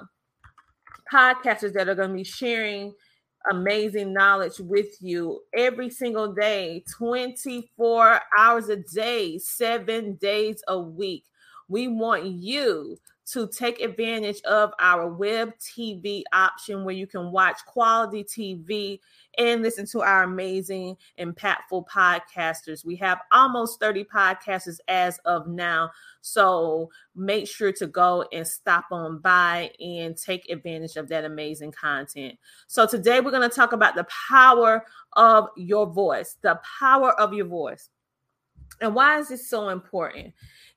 podcasters 1.13 1.73
that 1.73 1.89
are 1.89 1.95
going 1.95 2.11
to 2.11 2.17
be 2.17 2.25
sharing 2.25 2.95
amazing 3.51 4.13
knowledge 4.13 4.59
with 4.59 5.01
you 5.01 5.41
every 5.57 5.91
single 5.91 6.33
day, 6.33 6.85
24 6.99 8.21
hours 8.37 8.69
a 8.69 8.77
day, 8.77 9.39
seven 9.39 10.15
days 10.17 10.63
a 10.69 10.79
week. 10.79 11.25
We 11.69 11.89
want 11.89 12.27
you 12.27 12.99
to 13.33 13.47
take 13.49 13.81
advantage 13.81 14.41
of 14.43 14.73
our 14.81 15.09
web 15.09 15.53
TV 15.59 16.23
option 16.33 16.85
where 16.85 16.95
you 16.95 17.07
can 17.07 17.31
watch 17.31 17.59
quality 17.67 18.25
TV 18.25 18.99
and 19.39 19.63
listen 19.63 19.87
to 19.87 20.01
our 20.01 20.25
amazing, 20.25 20.97
impactful 21.19 21.87
podcasters. 21.87 22.85
We 22.85 22.97
have 22.97 23.21
almost 23.31 23.79
30 23.79 24.05
podcasters 24.05 24.79
as 24.89 25.19
of 25.25 25.47
now. 25.47 25.91
So 26.23 26.91
make 27.15 27.47
sure 27.47 27.73
to 27.73 27.87
go 27.87 28.25
and 28.33 28.47
stop 28.47 28.87
on 28.91 29.19
by 29.19 29.71
and 29.79 30.17
take 30.17 30.51
advantage 30.51 30.97
of 30.97 31.09
that 31.09 31.25
amazing 31.25 31.73
content. 31.73 32.39
So 32.67 32.87
today 32.87 33.21
we're 33.21 33.31
going 33.31 33.49
to 33.49 33.55
talk 33.55 33.73
about 33.73 33.95
the 33.95 34.07
power 34.29 34.85
of 35.13 35.49
your 35.57 35.87
voice, 35.87 36.37
the 36.43 36.61
power 36.81 37.13
of 37.21 37.33
your 37.33 37.47
voice. 37.47 37.91
And 38.81 38.95
why 38.95 39.19
is 39.19 39.29
this 39.29 39.49
so 39.49 39.69
important? 39.69 40.33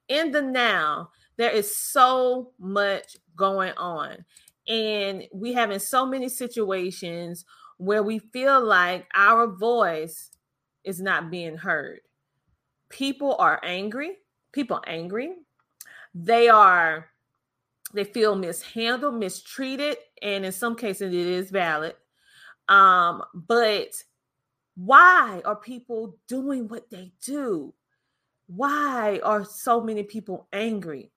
In 0.10 0.32
the 0.32 0.42
now, 0.42 1.10
there 1.38 1.52
is 1.52 1.76
so 1.76 2.52
much 2.60 3.18
going 3.36 3.74
on. 3.78 4.26
And 4.68 5.24
we 5.34 5.54
have 5.54 5.72
in 5.72 5.80
so 5.80 6.06
many 6.06 6.30
situations 6.30 7.46
where 7.78 8.04
we 8.04 8.20
feel 8.20 8.64
like 8.64 9.08
our 9.14 9.48
voice 9.48 10.30
is 10.84 11.02
not 11.02 11.32
being 11.32 11.58
heard. 11.58 12.00
People 12.90 13.36
are 13.40 13.60
angry. 13.64 14.12
People 14.52 14.82
angry. 14.86 15.34
They 16.14 16.48
are 16.50 17.10
they 17.94 18.04
feel 18.04 18.36
mishandled, 18.36 19.16
mistreated, 19.16 19.98
and 20.22 20.46
in 20.46 20.52
some 20.52 20.76
cases 20.76 21.14
it 21.14 21.28
is 21.28 21.52
valid. 21.52 21.96
Um, 22.68 23.24
but 23.34 23.94
why 24.76 25.42
are 25.46 25.56
people 25.56 26.18
doing 26.28 26.68
what 26.68 26.90
they 26.90 27.14
do? 27.24 27.74
Why 28.48 29.20
are 29.24 29.46
so 29.46 29.80
many 29.82 30.04
people 30.04 30.48
angry? 30.52 31.12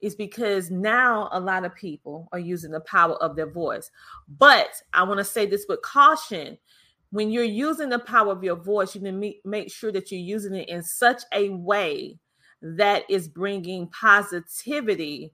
Is 0.00 0.14
because 0.14 0.70
now 0.70 1.28
a 1.32 1.40
lot 1.40 1.64
of 1.64 1.74
people 1.74 2.28
are 2.32 2.38
using 2.38 2.70
the 2.70 2.80
power 2.80 3.14
of 3.22 3.36
their 3.36 3.50
voice. 3.50 3.90
But 4.38 4.70
I 4.92 5.02
want 5.02 5.18
to 5.18 5.24
say 5.24 5.46
this 5.46 5.66
with 5.68 5.82
caution. 5.82 6.58
When 7.10 7.30
you're 7.30 7.44
using 7.44 7.88
the 7.88 7.98
power 7.98 8.32
of 8.32 8.44
your 8.44 8.56
voice, 8.56 8.94
you 8.94 9.00
need 9.00 9.32
to 9.42 9.48
make 9.48 9.70
sure 9.70 9.92
that 9.92 10.10
you're 10.10 10.20
using 10.20 10.54
it 10.54 10.68
in 10.68 10.82
such 10.82 11.22
a 11.32 11.50
way 11.50 12.18
that 12.62 13.04
is 13.08 13.28
bringing 13.28 13.88
positivity 13.88 15.32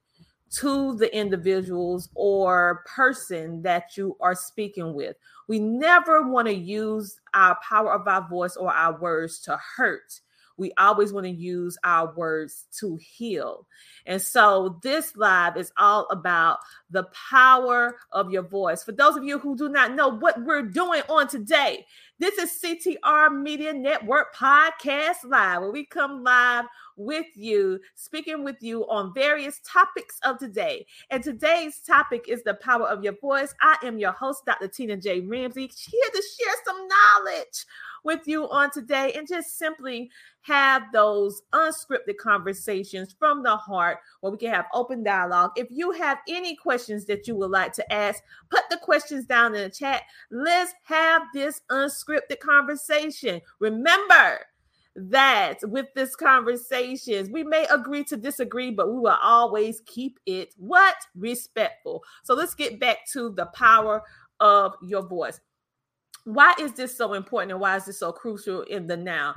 to 0.49 0.97
the 0.97 1.15
individuals 1.15 2.09
or 2.15 2.85
person 2.87 3.63
that 3.63 3.97
you 3.97 4.17
are 4.21 4.35
speaking 4.35 4.95
with. 4.95 5.17
We 5.49 5.59
never 5.59 6.29
want 6.29 6.47
to 6.49 6.55
use 6.55 7.21
our 7.35 7.59
power 7.69 7.93
of 7.93 8.07
our 8.07 8.27
voice 8.29 8.57
or 8.57 8.73
our 8.73 8.99
words 8.99 9.41
to 9.41 9.59
hurt 9.77 10.21
we 10.57 10.73
always 10.79 11.13
want 11.13 11.27
to 11.27 11.33
use 11.33 11.77
our 11.85 12.15
words 12.15 12.65
to 12.79 12.97
heal. 12.97 13.67
And 14.07 14.21
so 14.21 14.79
this 14.83 15.17
live 15.17 15.57
is 15.57 15.73
all 15.79 16.07
about 16.11 16.59
the 16.91 17.05
power 17.31 17.97
of 18.13 18.31
your 18.31 18.43
voice. 18.43 18.83
For 18.85 18.93
those 18.93 19.17
of 19.17 19.25
you 19.25 19.39
who 19.39 19.57
do 19.57 19.69
not 19.69 19.95
know 19.95 20.09
what 20.09 20.43
we're 20.45 20.63
doing 20.63 21.03
on 21.09 21.29
today, 21.29 21.85
this 22.19 22.39
is 22.39 22.59
CTR 22.63 23.43
Media 23.43 23.75
Network 23.75 24.35
Podcast 24.35 25.17
Live, 25.25 25.61
where 25.61 25.71
we 25.71 25.85
come 25.85 26.25
live 26.25 26.65
with 26.97 27.27
you, 27.35 27.79
speaking 27.95 28.43
with 28.43 28.57
you 28.63 28.89
on 28.89 29.13
various 29.13 29.61
topics 29.67 30.19
of 30.25 30.39
today. 30.39 30.87
And 31.11 31.23
today's 31.23 31.81
topic 31.81 32.25
is 32.27 32.43
the 32.43 32.55
power 32.55 32.89
of 32.89 33.05
your 33.05 33.19
voice. 33.21 33.55
I 33.61 33.77
am 33.85 33.99
your 33.99 34.13
host, 34.13 34.47
Dr. 34.47 34.69
Tina 34.69 34.97
J. 34.97 35.21
Ramsey, 35.21 35.71
here 35.77 36.11
to 36.15 36.23
share 36.23 36.55
some 36.65 36.89
knowledge 36.89 37.67
with 38.07 38.27
you 38.27 38.49
on 38.49 38.71
today 38.71 39.13
and 39.13 39.29
just 39.29 39.59
simply 39.59 40.11
have 40.41 40.85
those 40.93 41.43
unscripted 41.53 42.17
conversations 42.19 43.15
from 43.19 43.43
the 43.43 43.57
heart 43.57 43.99
where 44.21 44.33
we 44.33 44.39
can 44.39 44.53
have 44.53 44.67
open 44.73 45.03
dialogue. 45.03 45.51
If 45.57 45.67
you 45.71 45.91
have 45.91 46.19
any 46.29 46.57
questions 46.57 47.05
that 47.07 47.27
you 47.27 47.37
would 47.37 47.51
like 47.51 47.73
to 47.75 47.93
ask, 47.93 48.23
put 48.49 48.63
the 48.71 48.79
questions 48.79 49.27
down 49.27 49.55
in 49.55 49.63
the 49.63 49.71
chat. 49.71 50.05
Let's 50.31 50.73
have 50.85 51.23
this 51.35 51.61
unscripted 51.71 52.39
conversation. 52.39 53.43
Remember, 53.59 54.41
that 54.99 55.59
with 55.65 55.87
this 55.95 56.17
conversations 56.17 57.29
we 57.29 57.45
may 57.45 57.67
agree 57.67 58.03
to 58.03 58.17
disagree 58.17 58.71
but 58.71 58.91
we 58.91 58.99
will 58.99 59.19
always 59.23 59.83
keep 59.85 60.19
it 60.25 60.55
what 60.57 60.97
respectful 61.15 62.03
so 62.25 62.33
let's 62.33 62.55
get 62.55 62.81
back 62.81 63.07
to 63.07 63.31
the 63.33 63.45
power 63.47 64.03
of 64.41 64.75
your 64.81 65.07
voice 65.07 65.39
why 66.27 66.55
is 66.61 66.73
this 66.73 66.97
so 66.97 67.15
important 67.15 67.53
and 67.53 67.61
why 67.61 67.77
is 67.77 67.85
this 67.85 68.01
so 68.01 68.11
crucial 68.11 68.63
in 68.63 68.89
the 68.89 68.97
now? 68.97 69.37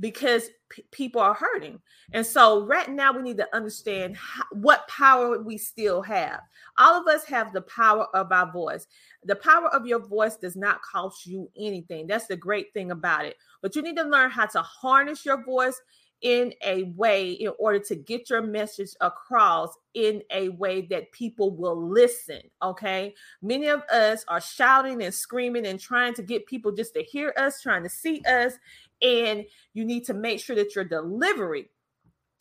Because 0.00 0.48
p- 0.68 0.84
people 0.90 1.20
are 1.20 1.32
hurting. 1.32 1.80
And 2.12 2.26
so, 2.26 2.66
right 2.66 2.90
now, 2.90 3.12
we 3.12 3.22
need 3.22 3.36
to 3.36 3.54
understand 3.54 4.16
how, 4.16 4.42
what 4.50 4.88
power 4.88 5.40
we 5.40 5.56
still 5.56 6.02
have. 6.02 6.40
All 6.76 7.00
of 7.00 7.06
us 7.06 7.24
have 7.26 7.52
the 7.52 7.62
power 7.62 8.08
of 8.16 8.32
our 8.32 8.50
voice. 8.50 8.88
The 9.22 9.36
power 9.36 9.68
of 9.68 9.86
your 9.86 10.04
voice 10.04 10.36
does 10.36 10.56
not 10.56 10.82
cost 10.82 11.24
you 11.24 11.48
anything. 11.56 12.08
That's 12.08 12.26
the 12.26 12.36
great 12.36 12.72
thing 12.74 12.90
about 12.90 13.26
it. 13.26 13.36
But 13.62 13.76
you 13.76 13.82
need 13.82 13.96
to 13.98 14.02
learn 14.02 14.32
how 14.32 14.46
to 14.46 14.62
harness 14.62 15.24
your 15.24 15.44
voice 15.44 15.80
in 16.24 16.54
a 16.64 16.84
way 16.96 17.32
in 17.32 17.52
order 17.58 17.78
to 17.78 17.94
get 17.94 18.30
your 18.30 18.40
message 18.40 18.88
across 19.02 19.76
in 19.92 20.22
a 20.30 20.48
way 20.48 20.80
that 20.80 21.12
people 21.12 21.54
will 21.54 21.88
listen. 21.88 22.40
Okay. 22.62 23.14
Many 23.42 23.68
of 23.68 23.82
us 23.92 24.24
are 24.26 24.40
shouting 24.40 25.02
and 25.02 25.12
screaming 25.12 25.66
and 25.66 25.78
trying 25.78 26.14
to 26.14 26.22
get 26.22 26.46
people 26.46 26.72
just 26.72 26.94
to 26.94 27.02
hear 27.02 27.34
us, 27.36 27.60
trying 27.60 27.82
to 27.82 27.90
see 27.90 28.22
us. 28.26 28.54
And 29.02 29.44
you 29.74 29.84
need 29.84 30.06
to 30.06 30.14
make 30.14 30.40
sure 30.40 30.56
that 30.56 30.74
your 30.74 30.84
delivery 30.84 31.70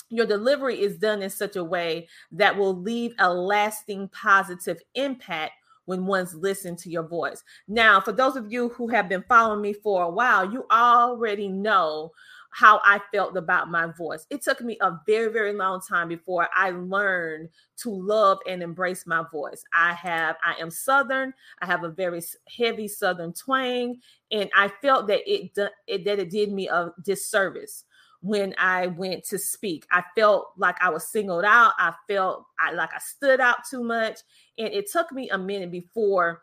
your 0.09 0.27
delivery 0.27 0.79
is 0.79 0.97
done 0.97 1.23
in 1.23 1.29
such 1.29 1.55
a 1.55 1.63
way 1.63 2.07
that 2.31 2.55
will 2.55 2.75
leave 2.75 3.15
a 3.17 3.33
lasting 3.33 4.07
positive 4.09 4.79
impact 4.93 5.53
when 5.85 6.05
one's 6.05 6.35
listening 6.35 6.75
to 6.77 6.89
your 6.89 7.03
voice. 7.03 7.43
Now, 7.67 7.99
for 7.99 8.11
those 8.11 8.35
of 8.35 8.51
you 8.51 8.69
who 8.69 8.87
have 8.89 9.09
been 9.09 9.23
following 9.27 9.61
me 9.61 9.73
for 9.73 10.03
a 10.03 10.09
while, 10.09 10.51
you 10.51 10.65
already 10.71 11.47
know 11.47 12.11
how 12.53 12.79
I 12.83 12.99
felt 13.11 13.35
about 13.35 13.69
my 13.69 13.87
voice. 13.87 14.25
It 14.29 14.41
took 14.43 14.61
me 14.61 14.77
a 14.81 14.99
very, 15.07 15.31
very 15.31 15.53
long 15.53 15.81
time 15.81 16.07
before 16.07 16.47
I 16.55 16.71
learned 16.71 17.49
to 17.77 17.89
love 17.89 18.39
and 18.47 18.61
embrace 18.61 19.05
my 19.07 19.23
voice. 19.31 19.63
I 19.73 19.93
have, 19.93 20.35
I 20.43 20.59
am 20.61 20.69
Southern. 20.69 21.33
I 21.61 21.65
have 21.65 21.83
a 21.83 21.89
very 21.89 22.21
heavy 22.47 22.87
Southern 22.87 23.33
twang, 23.33 23.99
and 24.31 24.49
I 24.55 24.69
felt 24.81 25.07
that 25.07 25.21
it, 25.25 25.51
it 25.87 26.05
that 26.05 26.19
it 26.19 26.29
did 26.29 26.51
me 26.51 26.67
a 26.67 26.91
disservice 27.03 27.85
when 28.21 28.55
I 28.57 28.87
went 28.87 29.25
to 29.25 29.37
speak. 29.37 29.85
I 29.91 30.01
felt 30.15 30.53
like 30.57 30.81
I 30.81 30.89
was 30.89 31.05
singled 31.07 31.43
out. 31.43 31.73
I 31.77 31.93
felt 32.07 32.45
I, 32.57 32.71
like 32.71 32.93
I 32.95 32.99
stood 32.99 33.41
out 33.41 33.57
too 33.69 33.83
much. 33.83 34.19
And 34.57 34.69
it 34.69 34.89
took 34.89 35.11
me 35.11 35.29
a 35.29 35.37
minute 35.37 35.71
before 35.71 36.41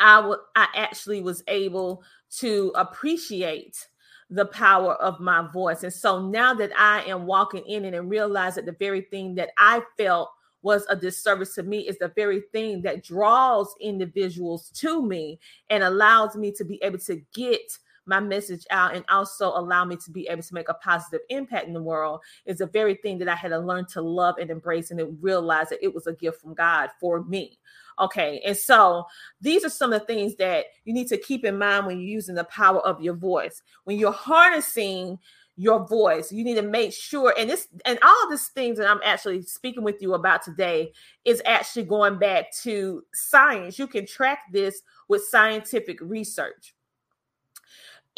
I, 0.00 0.16
w- 0.16 0.40
I 0.56 0.68
actually 0.74 1.20
was 1.20 1.42
able 1.46 2.02
to 2.38 2.72
appreciate 2.74 3.86
the 4.30 4.46
power 4.46 4.94
of 4.94 5.20
my 5.20 5.46
voice. 5.52 5.82
And 5.82 5.92
so 5.92 6.28
now 6.28 6.54
that 6.54 6.70
I 6.78 7.02
am 7.04 7.26
walking 7.26 7.64
in 7.66 7.84
it 7.84 7.94
and 7.94 8.10
realize 8.10 8.56
that 8.56 8.66
the 8.66 8.76
very 8.78 9.02
thing 9.02 9.34
that 9.36 9.50
I 9.56 9.82
felt 9.96 10.30
was 10.62 10.84
a 10.90 10.96
disservice 10.96 11.54
to 11.54 11.62
me 11.62 11.88
is 11.88 11.98
the 11.98 12.12
very 12.14 12.42
thing 12.52 12.82
that 12.82 13.04
draws 13.04 13.74
individuals 13.80 14.70
to 14.70 15.02
me 15.02 15.38
and 15.70 15.82
allows 15.82 16.36
me 16.36 16.52
to 16.52 16.64
be 16.64 16.82
able 16.82 16.98
to 16.98 17.22
get 17.32 17.60
my 18.08 18.20
message 18.20 18.66
out 18.70 18.94
and 18.94 19.04
also 19.08 19.48
allow 19.48 19.84
me 19.84 19.96
to 19.96 20.10
be 20.10 20.26
able 20.28 20.42
to 20.42 20.54
make 20.54 20.68
a 20.68 20.74
positive 20.74 21.20
impact 21.28 21.66
in 21.66 21.74
the 21.74 21.82
world 21.82 22.20
is 22.46 22.58
the 22.58 22.66
very 22.66 22.94
thing 22.94 23.18
that 23.18 23.28
I 23.28 23.34
had 23.34 23.50
to 23.50 23.58
learn 23.58 23.86
to 23.92 24.00
love 24.00 24.36
and 24.38 24.50
embrace 24.50 24.90
and 24.90 24.98
to 24.98 25.16
realize 25.20 25.68
that 25.68 25.84
it 25.84 25.94
was 25.94 26.06
a 26.06 26.14
gift 26.14 26.40
from 26.40 26.54
God 26.54 26.90
for 27.00 27.22
me. 27.24 27.58
Okay. 28.00 28.40
And 28.44 28.56
so 28.56 29.04
these 29.40 29.64
are 29.64 29.70
some 29.70 29.92
of 29.92 30.00
the 30.00 30.06
things 30.06 30.36
that 30.36 30.66
you 30.84 30.92
need 30.92 31.08
to 31.08 31.16
keep 31.16 31.44
in 31.44 31.58
mind 31.58 31.86
when 31.86 31.98
you're 31.98 32.08
using 32.08 32.34
the 32.34 32.44
power 32.44 32.80
of 32.80 33.00
your 33.00 33.14
voice. 33.14 33.62
When 33.84 33.98
you're 33.98 34.12
harnessing 34.12 35.18
your 35.56 35.84
voice, 35.86 36.30
you 36.30 36.44
need 36.44 36.54
to 36.54 36.62
make 36.62 36.92
sure, 36.92 37.34
and 37.36 37.50
this 37.50 37.66
and 37.84 37.98
all 38.00 38.24
of 38.24 38.30
these 38.30 38.46
things 38.48 38.78
that 38.78 38.88
I'm 38.88 39.00
actually 39.04 39.42
speaking 39.42 39.82
with 39.82 40.00
you 40.00 40.14
about 40.14 40.42
today 40.42 40.92
is 41.24 41.42
actually 41.44 41.82
going 41.82 42.18
back 42.18 42.52
to 42.62 43.02
science. 43.12 43.76
You 43.76 43.88
can 43.88 44.06
track 44.06 44.44
this 44.52 44.80
with 45.08 45.24
scientific 45.24 45.98
research 46.00 46.74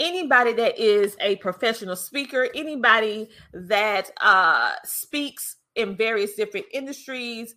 anybody 0.00 0.52
that 0.55 0.79
is 0.79 1.17
a 1.20 1.37
professional 1.37 1.94
speaker, 1.94 2.49
anybody 2.55 3.29
that 3.52 4.11
uh, 4.20 4.73
speaks 4.85 5.56
in 5.76 5.97
various 5.97 6.35
different 6.35 6.67
industries, 6.73 7.55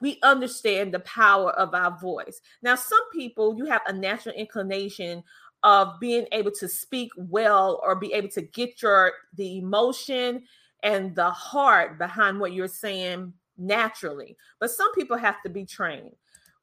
we 0.00 0.18
understand 0.22 0.94
the 0.94 1.00
power 1.00 1.50
of 1.52 1.74
our 1.74 1.98
voice. 1.98 2.40
Now, 2.62 2.76
some 2.76 3.10
people, 3.12 3.56
you 3.56 3.66
have 3.66 3.82
a 3.86 3.92
natural 3.92 4.34
inclination 4.34 5.22
of 5.62 6.00
being 6.00 6.26
able 6.32 6.52
to 6.52 6.68
speak 6.68 7.10
well 7.16 7.80
or 7.82 7.94
be 7.96 8.12
able 8.14 8.28
to 8.30 8.42
get 8.42 8.80
your 8.80 9.12
the 9.34 9.58
emotion 9.58 10.44
and 10.82 11.14
the 11.14 11.30
heart 11.30 11.98
behind 11.98 12.40
what 12.40 12.52
you're 12.52 12.68
saying 12.68 13.34
naturally. 13.58 14.36
But 14.58 14.70
some 14.70 14.92
people 14.94 15.18
have 15.18 15.42
to 15.42 15.50
be 15.50 15.66
trained. 15.66 16.12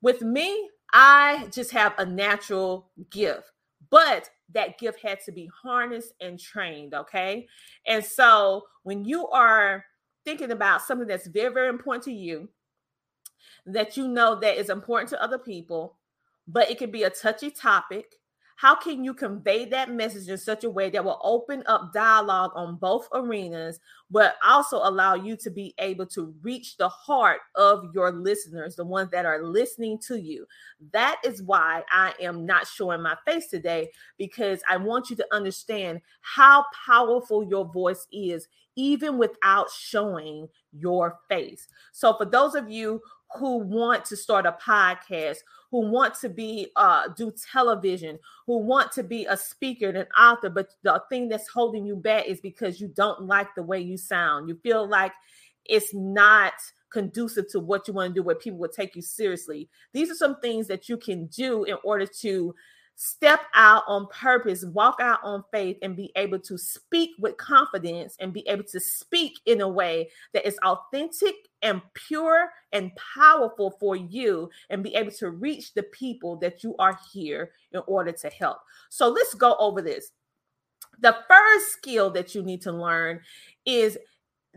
With 0.02 0.22
me, 0.22 0.70
I 0.94 1.48
just 1.52 1.72
have 1.72 1.94
a 1.98 2.06
natural 2.06 2.90
gift. 3.12 3.52
But 3.92 4.30
that 4.54 4.80
gift 4.80 5.00
had 5.02 5.20
to 5.26 5.32
be 5.32 5.50
harnessed 5.62 6.14
and 6.22 6.40
trained. 6.40 6.94
Okay. 6.94 7.48
And 7.86 8.04
so 8.04 8.64
when 8.84 9.04
you 9.04 9.28
are 9.28 9.86
thinking 10.26 10.52
about 10.52 10.82
something 10.82 11.08
that's 11.08 11.28
very, 11.28 11.54
very 11.54 11.70
important 11.70 12.04
to 12.06 12.14
you, 12.14 12.50
that 13.66 13.98
you 13.98 14.08
know 14.08 14.36
that 14.40 14.58
is 14.58 14.70
important 14.70 15.10
to 15.10 15.22
other 15.22 15.38
people, 15.38 15.98
but 16.48 16.70
it 16.72 16.78
can 16.78 16.92
be 16.92 17.04
a 17.04 17.10
touchy 17.10 17.52
topic, 17.52 18.16
how 18.58 18.74
can 18.74 19.04
you 19.04 19.14
convey 19.14 19.66
that 19.66 19.92
message 19.92 20.28
in 20.30 20.38
such 20.38 20.64
a 20.64 20.70
way 20.70 20.90
that 20.90 21.06
will 21.06 21.20
open 21.24 21.62
up 21.68 21.94
dialogue 21.94 22.50
on 22.56 22.76
both 22.76 23.08
arenas, 23.14 23.80
but 24.10 24.36
also 24.44 24.78
allow 24.78 25.14
you 25.14 25.38
to 25.38 25.52
be 25.52 25.76
able 25.78 26.08
to 26.08 26.34
reach 26.42 26.76
the 26.78 26.90
heart 26.90 27.38
of 27.56 27.84
your 27.94 28.12
listeners, 28.12 28.76
the 28.76 28.84
ones 28.84 29.12
that 29.12 29.28
are 29.28 29.44
listening 29.44 30.00
to 30.08 30.20
you? 30.20 30.48
That 30.92 31.18
is 31.24 31.44
why 31.44 31.84
I 31.92 32.16
am 32.20 32.48
not 32.48 32.66
showing 32.66 33.04
my 33.04 33.16
face 33.28 33.48
today, 33.48 33.92
because 34.18 34.64
I 34.68 34.78
want 34.78 35.12
you 35.12 35.16
to 35.18 35.28
understand 35.32 36.02
how 36.22 36.66
powerful 36.88 37.48
your 37.48 37.72
voice 37.72 38.08
is, 38.12 38.48
even 38.76 39.20
without 39.20 39.70
showing 39.70 40.48
your 40.72 41.20
face. 41.30 41.68
So, 41.92 42.18
for 42.18 42.26
those 42.26 42.56
of 42.56 42.72
you 42.72 43.02
who 43.36 43.58
want 43.58 44.04
to 44.06 44.16
start 44.16 44.48
a 44.48 44.54
podcast, 44.54 45.38
who 45.72 45.90
want 45.90 46.16
to 46.16 46.30
be 46.30 46.72
uh 46.76 47.10
do 47.16 47.34
television, 47.52 48.18
who 48.46 48.58
want 48.58 48.92
to 48.94 49.04
be 49.04 49.26
a 49.26 49.38
speaker 49.38 49.88
and 49.88 49.98
an 49.98 50.08
author, 50.20 50.50
but 50.50 50.70
the 50.84 51.02
thing 51.10 51.30
that's 51.30 51.48
holding 51.48 51.86
you 51.86 51.96
back 51.96 52.26
is 52.26 52.40
because 52.42 52.80
you 52.80 52.88
don't 52.88 53.24
like 53.24 53.54
the 53.56 53.64
way 53.64 53.80
you 53.80 53.98
sound. 53.98 54.48
You 54.48 54.56
feel 54.64 54.88
like 54.88 55.12
it's 55.66 55.94
not 55.94 56.54
conducive 56.90 57.50
to 57.50 57.60
what 57.60 57.88
you 57.88 57.94
want 57.94 58.14
to 58.14 58.20
do 58.20 58.24
where 58.24 58.36
people 58.36 58.60
will 58.60 58.70
take 58.70 58.96
you 58.96 59.02
seriously. 59.02 59.70
These 59.94 60.10
are 60.10 60.16
some 60.16 60.40
things 60.40 60.68
that 60.68 60.88
you 60.88 60.98
can 60.98 61.28
do 61.28 61.64
in 61.66 61.76
order 61.84 62.06
to 62.22 62.56
step 62.96 63.42
out 63.54 63.84
on 63.88 64.08
purpose, 64.08 64.66
walk 64.66 64.96
out 65.00 65.20
on 65.24 65.44
faith, 65.52 65.78
and 65.82 65.96
be 65.96 66.12
able 66.16 66.40
to 66.40 66.58
speak 66.58 67.12
with 67.20 67.38
confidence 67.38 68.16
and 68.20 68.34
be 68.34 68.48
able 68.48 68.64
to 68.64 68.80
speak 68.80 69.34
in 69.46 69.62
a 69.62 69.68
way 69.68 70.10
that 70.34 70.48
is 70.48 70.58
authentic 70.64 71.36
and 71.62 71.82
pure 71.94 72.50
and 72.72 72.92
powerful 73.16 73.72
for 73.80 73.96
you, 73.96 74.50
and 74.70 74.84
be 74.84 74.94
able 74.96 75.12
to 75.12 75.32
reach 75.32 75.74
the 75.74 75.84
people 75.84 76.36
that 76.38 76.64
you 76.64 76.76
are 76.78 77.00
here 77.12 77.52
in 77.72 77.82
order 77.88 78.12
to 78.12 78.30
help. 78.30 78.58
So 78.90 79.10
let's 79.10 79.34
go 79.34 79.56
over 79.60 79.82
this. 79.82 80.12
The 81.00 81.16
first 81.28 81.72
skill 81.74 82.10
that 82.12 82.34
you 82.36 82.44
need 82.44 82.62
to 82.64 82.72
learn 82.72 83.22
is 83.66 83.98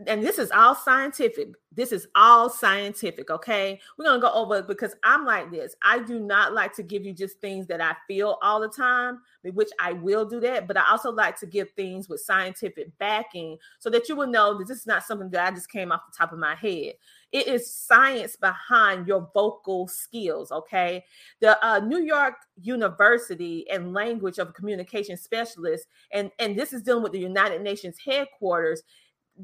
and 0.07 0.23
this 0.23 0.37
is 0.37 0.51
all 0.51 0.75
scientific. 0.75 1.49
This 1.73 1.91
is 1.91 2.07
all 2.15 2.49
scientific, 2.49 3.29
okay? 3.29 3.79
We're 3.97 4.05
gonna 4.05 4.21
go 4.21 4.31
over 4.33 4.61
because 4.61 4.93
I'm 5.03 5.25
like 5.25 5.51
this. 5.51 5.73
I 5.81 5.99
do 5.99 6.19
not 6.19 6.53
like 6.53 6.75
to 6.75 6.83
give 6.83 7.05
you 7.05 7.13
just 7.13 7.39
things 7.39 7.65
that 7.67 7.79
I 7.79 7.95
feel 8.07 8.37
all 8.41 8.59
the 8.59 8.67
time, 8.67 9.21
which 9.53 9.69
I 9.79 9.93
will 9.93 10.25
do 10.25 10.41
that, 10.41 10.67
but 10.67 10.77
I 10.77 10.89
also 10.89 11.11
like 11.11 11.39
to 11.39 11.45
give 11.45 11.71
things 11.71 12.09
with 12.09 12.19
scientific 12.19 12.97
backing 12.97 13.57
so 13.79 13.89
that 13.89 14.09
you 14.09 14.17
will 14.17 14.27
know 14.27 14.57
that 14.57 14.67
this 14.67 14.79
is 14.79 14.87
not 14.87 15.03
something 15.03 15.29
that 15.29 15.47
I 15.47 15.55
just 15.55 15.71
came 15.71 15.91
off 15.91 16.01
the 16.11 16.17
top 16.17 16.33
of 16.33 16.39
my 16.39 16.55
head. 16.55 16.93
It 17.31 17.47
is 17.47 17.73
science 17.73 18.35
behind 18.35 19.07
your 19.07 19.29
vocal 19.33 19.87
skills, 19.87 20.51
okay? 20.51 21.05
The 21.39 21.65
uh, 21.65 21.79
New 21.79 22.01
York 22.01 22.35
University 22.61 23.69
and 23.69 23.93
Language 23.93 24.39
of 24.39 24.53
Communication 24.53 25.15
Specialist, 25.15 25.87
and, 26.11 26.31
and 26.39 26.57
this 26.57 26.73
is 26.73 26.81
dealing 26.81 27.03
with 27.03 27.13
the 27.13 27.19
United 27.19 27.61
Nations 27.61 27.97
headquarters 28.05 28.83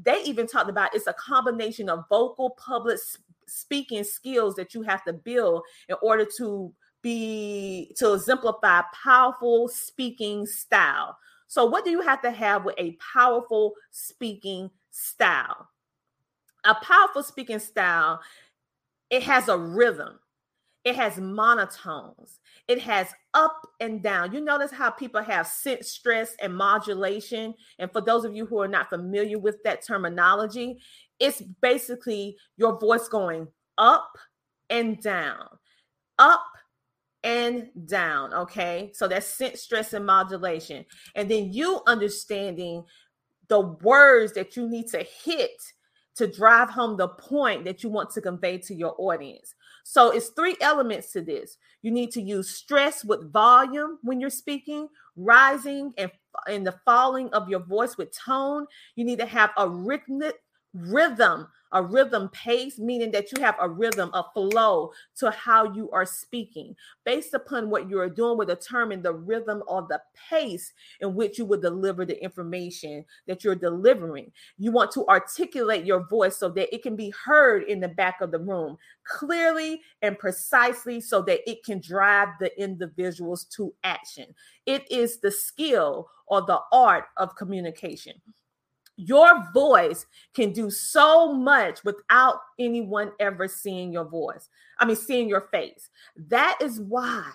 they 0.02 0.22
even 0.24 0.46
talked 0.46 0.70
about 0.70 0.94
it's 0.94 1.06
a 1.06 1.12
combination 1.14 1.88
of 1.88 2.04
vocal 2.08 2.50
public 2.50 2.98
speaking 3.46 4.04
skills 4.04 4.54
that 4.54 4.74
you 4.74 4.82
have 4.82 5.04
to 5.04 5.12
build 5.12 5.62
in 5.88 5.96
order 6.02 6.26
to 6.36 6.72
be 7.02 7.94
to 7.96 8.12
exemplify 8.14 8.82
powerful 8.92 9.68
speaking 9.68 10.46
style. 10.46 11.16
So 11.46 11.64
what 11.64 11.84
do 11.84 11.90
you 11.90 12.00
have 12.02 12.20
to 12.22 12.30
have 12.30 12.64
with 12.64 12.74
a 12.78 12.98
powerful 13.12 13.74
speaking 13.90 14.70
style? 14.90 15.68
A 16.64 16.74
powerful 16.74 17.22
speaking 17.22 17.58
style 17.58 18.20
it 19.10 19.22
has 19.22 19.48
a 19.48 19.56
rhythm. 19.56 20.18
It 20.88 20.96
has 20.96 21.16
monotones. 21.16 22.38
It 22.66 22.80
has 22.80 23.08
up 23.34 23.60
and 23.78 24.02
down. 24.02 24.32
You 24.32 24.40
notice 24.40 24.70
how 24.70 24.88
people 24.88 25.22
have 25.22 25.46
sense 25.46 25.90
stress 25.90 26.34
and 26.40 26.56
modulation. 26.56 27.52
And 27.78 27.92
for 27.92 28.00
those 28.00 28.24
of 28.24 28.34
you 28.34 28.46
who 28.46 28.58
are 28.62 28.68
not 28.68 28.88
familiar 28.88 29.38
with 29.38 29.62
that 29.64 29.86
terminology, 29.86 30.78
it's 31.20 31.42
basically 31.60 32.38
your 32.56 32.80
voice 32.80 33.06
going 33.06 33.48
up 33.76 34.16
and 34.70 34.98
down, 35.02 35.44
up 36.18 36.46
and 37.22 37.68
down. 37.84 38.32
Okay. 38.32 38.90
So 38.94 39.08
that's 39.08 39.26
sense 39.26 39.60
stress 39.60 39.92
and 39.92 40.06
modulation. 40.06 40.86
And 41.14 41.30
then 41.30 41.52
you 41.52 41.82
understanding 41.86 42.82
the 43.48 43.60
words 43.60 44.32
that 44.32 44.56
you 44.56 44.66
need 44.66 44.86
to 44.86 45.04
hit 45.22 45.50
to 46.16 46.26
drive 46.26 46.70
home 46.70 46.96
the 46.96 47.08
point 47.08 47.66
that 47.66 47.82
you 47.82 47.90
want 47.90 48.08
to 48.10 48.22
convey 48.22 48.56
to 48.56 48.74
your 48.74 48.94
audience. 48.98 49.54
So 49.90 50.10
it's 50.10 50.28
three 50.28 50.54
elements 50.60 51.12
to 51.12 51.22
this. 51.22 51.56
You 51.80 51.90
need 51.90 52.10
to 52.10 52.20
use 52.20 52.50
stress 52.50 53.06
with 53.06 53.32
volume 53.32 53.98
when 54.02 54.20
you're 54.20 54.28
speaking, 54.28 54.86
rising 55.16 55.94
and 55.96 56.10
in 56.46 56.62
the 56.62 56.78
falling 56.84 57.30
of 57.30 57.48
your 57.48 57.60
voice 57.60 57.96
with 57.96 58.14
tone. 58.14 58.66
You 58.96 59.06
need 59.06 59.18
to 59.18 59.24
have 59.24 59.48
a 59.56 59.66
rhythmic 59.66 60.34
rhythm 60.86 61.48
a 61.72 61.82
rhythm 61.82 62.28
pace, 62.30 62.78
meaning 62.78 63.10
that 63.12 63.30
you 63.32 63.42
have 63.42 63.56
a 63.60 63.68
rhythm, 63.68 64.10
a 64.14 64.24
flow 64.32 64.90
to 65.16 65.30
how 65.30 65.72
you 65.72 65.90
are 65.90 66.06
speaking. 66.06 66.74
Based 67.04 67.34
upon 67.34 67.70
what 67.70 67.88
you 67.90 67.98
are 68.00 68.08
doing, 68.08 68.38
will 68.38 68.46
determine 68.46 69.02
the 69.02 69.12
rhythm 69.12 69.62
or 69.66 69.86
the 69.88 70.00
pace 70.28 70.72
in 71.00 71.14
which 71.14 71.38
you 71.38 71.44
will 71.44 71.60
deliver 71.60 72.04
the 72.04 72.22
information 72.22 73.04
that 73.26 73.44
you're 73.44 73.54
delivering. 73.54 74.32
You 74.56 74.72
want 74.72 74.90
to 74.92 75.06
articulate 75.06 75.84
your 75.84 76.06
voice 76.06 76.36
so 76.36 76.48
that 76.50 76.74
it 76.74 76.82
can 76.82 76.96
be 76.96 77.12
heard 77.24 77.64
in 77.64 77.80
the 77.80 77.88
back 77.88 78.20
of 78.20 78.30
the 78.30 78.38
room 78.38 78.76
clearly 79.04 79.82
and 80.02 80.18
precisely 80.18 81.00
so 81.00 81.22
that 81.22 81.48
it 81.48 81.64
can 81.64 81.80
drive 81.80 82.28
the 82.40 82.58
individuals 82.60 83.44
to 83.44 83.74
action. 83.84 84.26
It 84.66 84.90
is 84.90 85.18
the 85.18 85.30
skill 85.30 86.08
or 86.26 86.42
the 86.42 86.60
art 86.72 87.06
of 87.16 87.36
communication. 87.36 88.14
Your 89.00 89.48
voice 89.54 90.06
can 90.34 90.52
do 90.52 90.70
so 90.70 91.32
much 91.32 91.84
without 91.84 92.40
anyone 92.58 93.12
ever 93.20 93.46
seeing 93.46 93.92
your 93.92 94.04
voice. 94.04 94.48
I 94.80 94.84
mean, 94.84 94.96
seeing 94.96 95.28
your 95.28 95.48
face. 95.52 95.88
That 96.16 96.58
is 96.60 96.80
why 96.80 97.30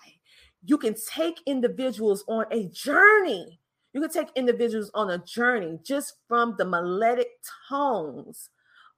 you 0.66 0.78
can 0.78 0.94
take 0.94 1.40
individuals 1.46 2.26
on 2.28 2.46
a 2.52 2.66
journey. 2.66 3.62
You 3.94 4.02
can 4.02 4.10
take 4.10 4.28
individuals 4.36 4.92
on 4.94 5.12
a 5.12 5.20
journey 5.20 5.80
just 5.84 6.16
from 6.28 6.56
the 6.58 6.66
melodic 6.66 7.30
tones 7.70 8.50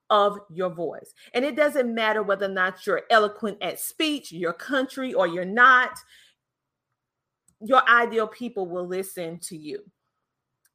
of 0.09 0.39
your 0.49 0.71
voice. 0.71 1.13
And 1.35 1.45
it 1.45 1.55
doesn't 1.55 1.93
matter 1.93 2.23
whether 2.23 2.45
or 2.45 2.49
not 2.49 2.85
you're 2.87 3.03
eloquent 3.11 3.59
at 3.61 3.79
speech, 3.79 4.31
your 4.31 4.53
country, 4.53 5.13
or 5.13 5.27
you're 5.27 5.45
not, 5.45 5.91
your 7.61 7.87
ideal 7.87 8.27
people 8.27 8.67
will 8.67 8.87
listen 8.87 9.37
to 9.43 9.55
you. 9.55 9.83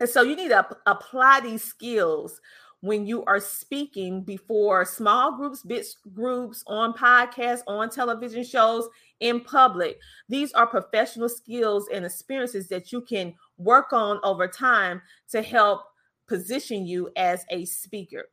And 0.00 0.08
so 0.08 0.22
you 0.22 0.34
need 0.34 0.48
to 0.48 0.66
apply 0.86 1.40
these 1.40 1.62
skills 1.62 2.40
when 2.80 3.06
you 3.06 3.22
are 3.26 3.40
speaking 3.40 4.22
before 4.22 4.86
small 4.86 5.36
groups, 5.36 5.62
big 5.62 5.84
groups, 6.14 6.64
on 6.66 6.94
podcasts, 6.94 7.62
on 7.66 7.90
television 7.90 8.42
shows, 8.42 8.88
in 9.20 9.42
public. 9.42 9.98
These 10.30 10.52
are 10.54 10.66
professional 10.66 11.28
skills 11.28 11.88
and 11.92 12.06
experiences 12.06 12.68
that 12.68 12.90
you 12.90 13.02
can 13.02 13.34
work 13.58 13.92
on 13.92 14.18
over 14.24 14.48
time 14.48 15.02
to 15.30 15.42
help 15.42 15.82
position 16.26 16.86
you 16.86 17.10
as 17.16 17.44
a 17.50 17.66
speaker. 17.66 18.24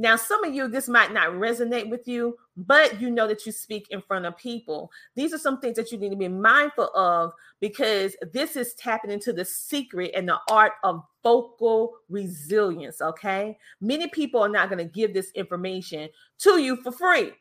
Now, 0.00 0.16
some 0.16 0.42
of 0.44 0.54
you, 0.54 0.66
this 0.66 0.88
might 0.88 1.12
not 1.12 1.32
resonate 1.32 1.90
with 1.90 2.08
you, 2.08 2.38
but 2.56 3.02
you 3.02 3.10
know 3.10 3.28
that 3.28 3.44
you 3.44 3.52
speak 3.52 3.86
in 3.90 4.00
front 4.00 4.24
of 4.24 4.34
people. 4.38 4.90
These 5.14 5.34
are 5.34 5.38
some 5.38 5.60
things 5.60 5.76
that 5.76 5.92
you 5.92 5.98
need 5.98 6.08
to 6.08 6.16
be 6.16 6.26
mindful 6.26 6.88
of 6.94 7.32
because 7.60 8.16
this 8.32 8.56
is 8.56 8.72
tapping 8.72 9.10
into 9.10 9.34
the 9.34 9.44
secret 9.44 10.12
and 10.14 10.26
the 10.26 10.38
art 10.50 10.72
of 10.84 11.04
vocal 11.22 11.98
resilience. 12.08 13.02
Okay. 13.02 13.58
Many 13.82 14.08
people 14.08 14.40
are 14.40 14.48
not 14.48 14.70
going 14.70 14.78
to 14.78 14.90
give 14.90 15.12
this 15.12 15.32
information 15.32 16.08
to 16.38 16.56
you 16.58 16.76
for 16.76 16.92
free 16.92 17.32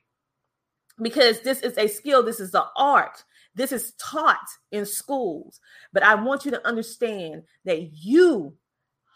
because 1.01 1.39
this 1.39 1.61
is 1.61 1.77
a 1.77 1.87
skill, 1.87 2.23
this 2.23 2.41
is 2.41 2.53
an 2.53 2.63
art. 2.75 3.23
This 3.55 3.71
is 3.71 3.93
taught 3.93 4.35
in 4.73 4.85
schools. 4.85 5.61
But 5.93 6.03
I 6.03 6.15
want 6.15 6.43
you 6.43 6.51
to 6.51 6.67
understand 6.67 7.43
that 7.63 7.93
you 7.93 8.53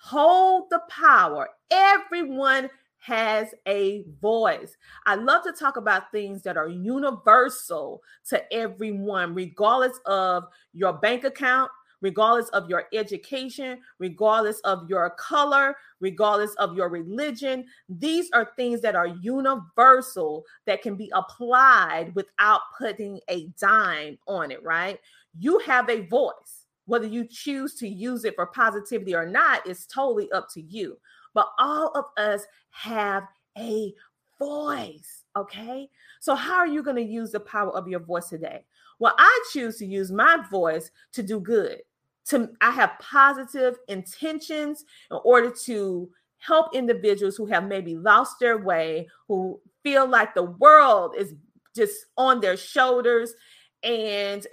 hold 0.02 0.70
the 0.70 0.80
power. 0.90 1.50
Everyone 1.70 2.70
has 3.04 3.54
a 3.68 4.06
voice. 4.22 4.78
I 5.06 5.16
love 5.16 5.44
to 5.44 5.52
talk 5.52 5.76
about 5.76 6.12
things 6.12 6.42
that 6.44 6.56
are 6.56 6.70
universal 6.70 8.02
to 8.30 8.54
everyone, 8.54 9.36
regardless 9.36 10.00
of 10.06 10.46
your 10.74 10.94
bank 10.94 11.26
account, 11.26 11.70
regardless 12.00 12.48
of 12.50 12.70
your 12.70 12.86
education, 12.94 13.80
regardless 14.00 14.62
of 14.62 14.90
your 14.90 15.10
color, 15.12 15.76
regardless 16.00 16.56
of 16.56 16.78
your 16.78 16.88
religion. 16.88 17.66
These 17.90 18.30
are 18.32 18.54
things 18.56 18.80
that 18.82 18.96
are 18.96 19.08
universal 19.08 20.46
that 20.66 20.82
can 20.82 20.96
be 20.96 21.12
applied 21.14 22.16
without 22.16 22.62
putting 22.78 23.20
a 23.30 23.48
dime 23.60 24.18
on 24.30 24.50
it, 24.50 24.64
right? 24.64 24.98
You 25.38 25.60
have 25.60 25.90
a 25.90 26.08
voice. 26.08 26.68
Whether 26.86 27.08
you 27.08 27.26
choose 27.26 27.76
to 27.76 27.88
use 27.88 28.26
it 28.26 28.36
for 28.36 28.46
positivity 28.46 29.16
or 29.16 29.26
not 29.26 29.66
is 29.66 29.88
totally 29.88 30.30
up 30.34 30.48
to 30.54 30.62
you 30.62 30.98
but 31.34 31.50
all 31.60 31.92
of 31.96 32.06
us 32.18 32.46
have 32.72 33.24
a 33.58 33.94
voice. 34.40 35.24
Okay. 35.36 35.90
So, 36.20 36.36
how 36.36 36.56
are 36.56 36.68
you 36.68 36.84
going 36.84 36.96
to 36.96 37.02
use 37.02 37.32
the 37.32 37.40
power 37.40 37.76
of 37.76 37.88
your 37.88 38.00
voice 38.00 38.30
today? 38.30 38.66
Well, 39.00 39.16
I 39.18 39.44
choose 39.52 39.78
to 39.78 39.86
use 39.86 40.12
my 40.12 40.44
voice 40.50 40.92
to 41.14 41.24
do 41.24 41.40
good. 41.40 41.82
To 42.28 42.50
I 42.62 42.72
have 42.72 42.92
positive 43.00 43.78
intentions 43.88 44.86
in 45.12 45.18
order 45.24 45.52
to 45.66 46.10
help 46.38 46.76
individuals 46.76 47.36
who 47.36 47.46
have 47.48 47.68
maybe 47.68 47.96
lost 47.96 48.40
their 48.40 48.58
way, 48.58 49.08
who 49.28 49.60
feel 49.82 50.08
like 50.08 50.34
the 50.34 50.44
world 50.44 51.16
is 51.18 51.34
just 51.76 52.06
on 52.18 52.40
their 52.40 52.56
shoulders, 52.56 53.34
and 53.82 54.48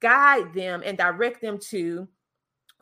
guide 0.00 0.54
them 0.54 0.82
and 0.84 0.96
direct 0.96 1.42
them 1.42 1.58
to 1.58 2.08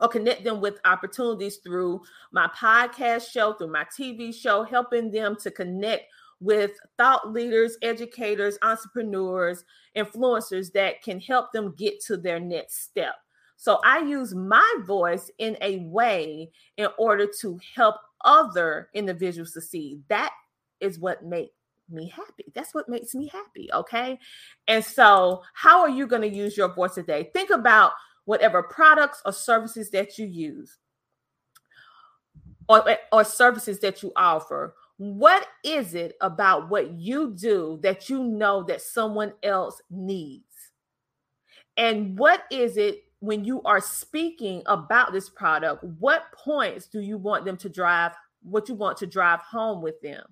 or 0.03 0.09
connect 0.09 0.43
them 0.43 0.59
with 0.59 0.81
opportunities 0.83 1.57
through 1.57 2.01
my 2.33 2.47
podcast 2.47 3.31
show, 3.31 3.53
through 3.53 3.71
my 3.71 3.85
TV 3.85 4.35
show, 4.35 4.63
helping 4.63 5.09
them 5.09 5.37
to 5.37 5.49
connect 5.49 6.03
with 6.41 6.71
thought 6.97 7.31
leaders, 7.31 7.77
educators, 7.81 8.57
entrepreneurs, 8.61 9.63
influencers 9.95 10.73
that 10.73 11.01
can 11.01 11.21
help 11.21 11.53
them 11.53 11.73
get 11.77 12.01
to 12.01 12.17
their 12.17 12.39
next 12.39 12.83
step. 12.83 13.15
So 13.55 13.79
I 13.85 13.99
use 13.99 14.35
my 14.35 14.75
voice 14.85 15.31
in 15.37 15.55
a 15.61 15.79
way 15.85 16.51
in 16.75 16.87
order 16.97 17.25
to 17.39 17.57
help 17.73 17.95
other 18.25 18.89
individuals 18.93 19.53
succeed. 19.53 20.03
That 20.09 20.33
is 20.81 20.99
what 20.99 21.23
makes 21.23 21.53
me 21.89 22.09
happy. 22.09 22.51
That's 22.53 22.73
what 22.73 22.89
makes 22.89 23.15
me 23.15 23.29
happy. 23.29 23.69
Okay. 23.73 24.19
And 24.67 24.83
so, 24.83 25.43
how 25.53 25.81
are 25.81 25.89
you 25.89 26.07
going 26.07 26.23
to 26.23 26.27
use 26.27 26.57
your 26.57 26.73
voice 26.73 26.95
today? 26.95 27.29
Think 27.33 27.51
about 27.51 27.93
whatever 28.25 28.63
products 28.63 29.21
or 29.25 29.33
services 29.33 29.89
that 29.91 30.17
you 30.17 30.25
use 30.25 30.77
or, 32.67 32.97
or 33.11 33.23
services 33.23 33.79
that 33.79 34.01
you 34.03 34.11
offer. 34.15 34.75
What 34.97 35.47
is 35.63 35.95
it 35.95 36.15
about 36.21 36.69
what 36.69 36.91
you 36.93 37.33
do 37.35 37.79
that 37.83 38.09
you 38.09 38.23
know 38.23 38.63
that 38.63 38.81
someone 38.81 39.33
else 39.41 39.81
needs? 39.89 40.45
And 41.77 42.17
what 42.17 42.43
is 42.51 42.77
it 42.77 43.03
when 43.19 43.43
you 43.43 43.61
are 43.63 43.81
speaking 43.81 44.61
about 44.65 45.13
this 45.13 45.29
product 45.29 45.81
what 45.99 46.25
points 46.33 46.87
do 46.87 46.99
you 46.99 47.17
want 47.17 47.45
them 47.45 47.55
to 47.55 47.69
drive 47.69 48.11
what 48.43 48.67
you 48.67 48.75
want 48.75 48.97
to 48.97 49.07
drive 49.07 49.39
home 49.39 49.81
with 49.81 49.99
them? 50.01 50.23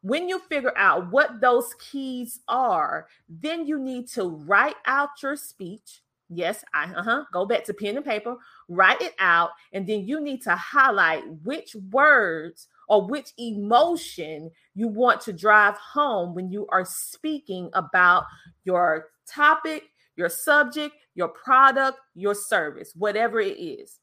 When 0.00 0.28
you 0.28 0.38
figure 0.38 0.76
out 0.76 1.10
what 1.10 1.40
those 1.40 1.74
keys 1.90 2.40
are 2.48 3.08
then 3.28 3.66
you 3.66 3.78
need 3.78 4.08
to 4.08 4.24
write 4.24 4.76
out 4.86 5.10
your 5.22 5.36
speech 5.36 6.02
Yes, 6.28 6.64
I 6.72 6.84
uh-huh. 6.84 7.24
Go 7.32 7.44
back 7.44 7.64
to 7.64 7.74
pen 7.74 7.96
and 7.96 8.04
paper, 8.04 8.36
write 8.68 9.02
it 9.02 9.14
out, 9.18 9.50
and 9.72 9.86
then 9.86 10.06
you 10.06 10.20
need 10.20 10.42
to 10.42 10.56
highlight 10.56 11.22
which 11.42 11.76
words 11.90 12.68
or 12.88 13.06
which 13.06 13.32
emotion 13.38 14.50
you 14.74 14.88
want 14.88 15.20
to 15.22 15.32
drive 15.32 15.76
home 15.76 16.34
when 16.34 16.50
you 16.50 16.66
are 16.70 16.84
speaking 16.84 17.70
about 17.74 18.24
your 18.64 19.08
topic, 19.26 19.84
your 20.16 20.28
subject, 20.28 20.94
your 21.14 21.28
product, 21.28 21.98
your 22.14 22.34
service, 22.34 22.92
whatever 22.96 23.40
it 23.40 23.58
is. 23.58 24.00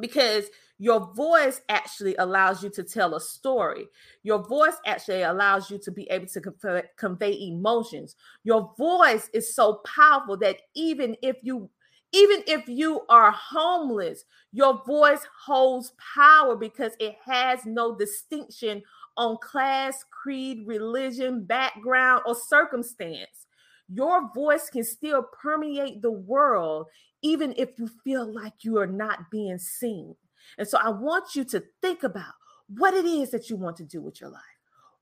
Because 0.00 0.46
your 0.78 1.12
voice 1.14 1.60
actually 1.68 2.16
allows 2.16 2.62
you 2.62 2.70
to 2.70 2.82
tell 2.82 3.14
a 3.14 3.20
story. 3.20 3.86
Your 4.22 4.38
voice 4.38 4.76
actually 4.86 5.22
allows 5.22 5.70
you 5.70 5.78
to 5.78 5.90
be 5.90 6.04
able 6.10 6.26
to 6.28 6.84
convey, 6.96 7.38
emotions. 7.48 8.16
Your 8.44 8.72
voice 8.78 9.28
is 9.34 9.54
so 9.54 9.82
powerful 9.84 10.38
that 10.38 10.56
even 10.74 11.16
if 11.22 11.36
you 11.42 11.68
even 12.12 12.42
if 12.48 12.66
you 12.66 13.02
are 13.08 13.30
homeless, 13.30 14.24
your 14.52 14.82
voice 14.84 15.24
holds 15.44 15.92
power 16.14 16.56
because 16.56 16.92
it 16.98 17.14
has 17.24 17.64
no 17.66 17.94
distinction 17.94 18.82
on 19.16 19.36
class, 19.36 20.04
creed, 20.10 20.66
religion, 20.66 21.44
background, 21.44 22.22
or 22.26 22.34
circumstance. 22.34 23.46
Your 23.92 24.30
voice 24.34 24.70
can 24.70 24.84
still 24.84 25.22
permeate 25.22 26.00
the 26.00 26.10
world, 26.10 26.86
even 27.22 27.54
if 27.56 27.78
you 27.78 27.88
feel 28.04 28.32
like 28.32 28.54
you 28.62 28.78
are 28.78 28.86
not 28.86 29.30
being 29.30 29.58
seen. 29.58 30.16
And 30.58 30.66
so 30.66 30.78
I 30.78 30.88
want 30.88 31.34
you 31.34 31.44
to 31.44 31.62
think 31.82 32.02
about 32.02 32.34
what 32.68 32.94
it 32.94 33.04
is 33.04 33.30
that 33.30 33.50
you 33.50 33.56
want 33.56 33.76
to 33.78 33.84
do 33.84 34.00
with 34.00 34.20
your 34.20 34.30
life. 34.30 34.42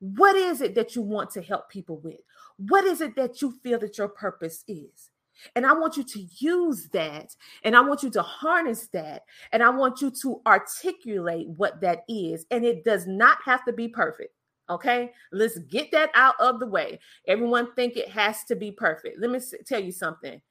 What 0.00 0.36
is 0.36 0.60
it 0.60 0.74
that 0.74 0.94
you 0.94 1.02
want 1.02 1.30
to 1.32 1.42
help 1.42 1.68
people 1.68 1.98
with? 1.98 2.20
What 2.56 2.84
is 2.84 3.00
it 3.00 3.16
that 3.16 3.42
you 3.42 3.52
feel 3.62 3.78
that 3.80 3.98
your 3.98 4.08
purpose 4.08 4.64
is? 4.68 5.10
And 5.54 5.66
I 5.66 5.72
want 5.72 5.96
you 5.96 6.02
to 6.02 6.26
use 6.38 6.88
that 6.92 7.36
and 7.62 7.76
I 7.76 7.80
want 7.80 8.02
you 8.02 8.10
to 8.10 8.22
harness 8.22 8.88
that 8.92 9.22
and 9.52 9.62
I 9.62 9.70
want 9.70 10.00
you 10.00 10.10
to 10.22 10.40
articulate 10.46 11.48
what 11.48 11.80
that 11.80 12.00
is. 12.08 12.44
And 12.50 12.64
it 12.64 12.84
does 12.84 13.06
not 13.06 13.38
have 13.44 13.64
to 13.66 13.72
be 13.72 13.88
perfect. 13.88 14.34
Okay, 14.70 15.12
let's 15.32 15.58
get 15.60 15.90
that 15.92 16.10
out 16.14 16.34
of 16.40 16.60
the 16.60 16.66
way. 16.66 17.00
Everyone 17.26 17.74
think 17.74 17.96
it 17.96 18.08
has 18.08 18.44
to 18.44 18.56
be 18.56 18.70
perfect. 18.70 19.18
Let 19.18 19.30
me 19.30 19.40
tell 19.66 19.82
you 19.82 19.92
something. 19.92 20.42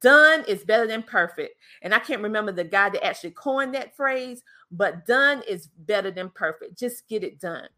Done 0.00 0.44
is 0.46 0.64
better 0.64 0.86
than 0.86 1.02
perfect. 1.02 1.56
And 1.82 1.94
I 1.94 1.98
can't 1.98 2.22
remember 2.22 2.52
the 2.52 2.64
guy 2.64 2.88
that 2.90 3.04
actually 3.04 3.32
coined 3.32 3.74
that 3.74 3.96
phrase, 3.96 4.42
but 4.70 5.06
done 5.06 5.42
is 5.48 5.68
better 5.78 6.10
than 6.10 6.30
perfect. 6.30 6.78
Just 6.78 7.08
get 7.08 7.24
it 7.24 7.40
done. 7.40 7.68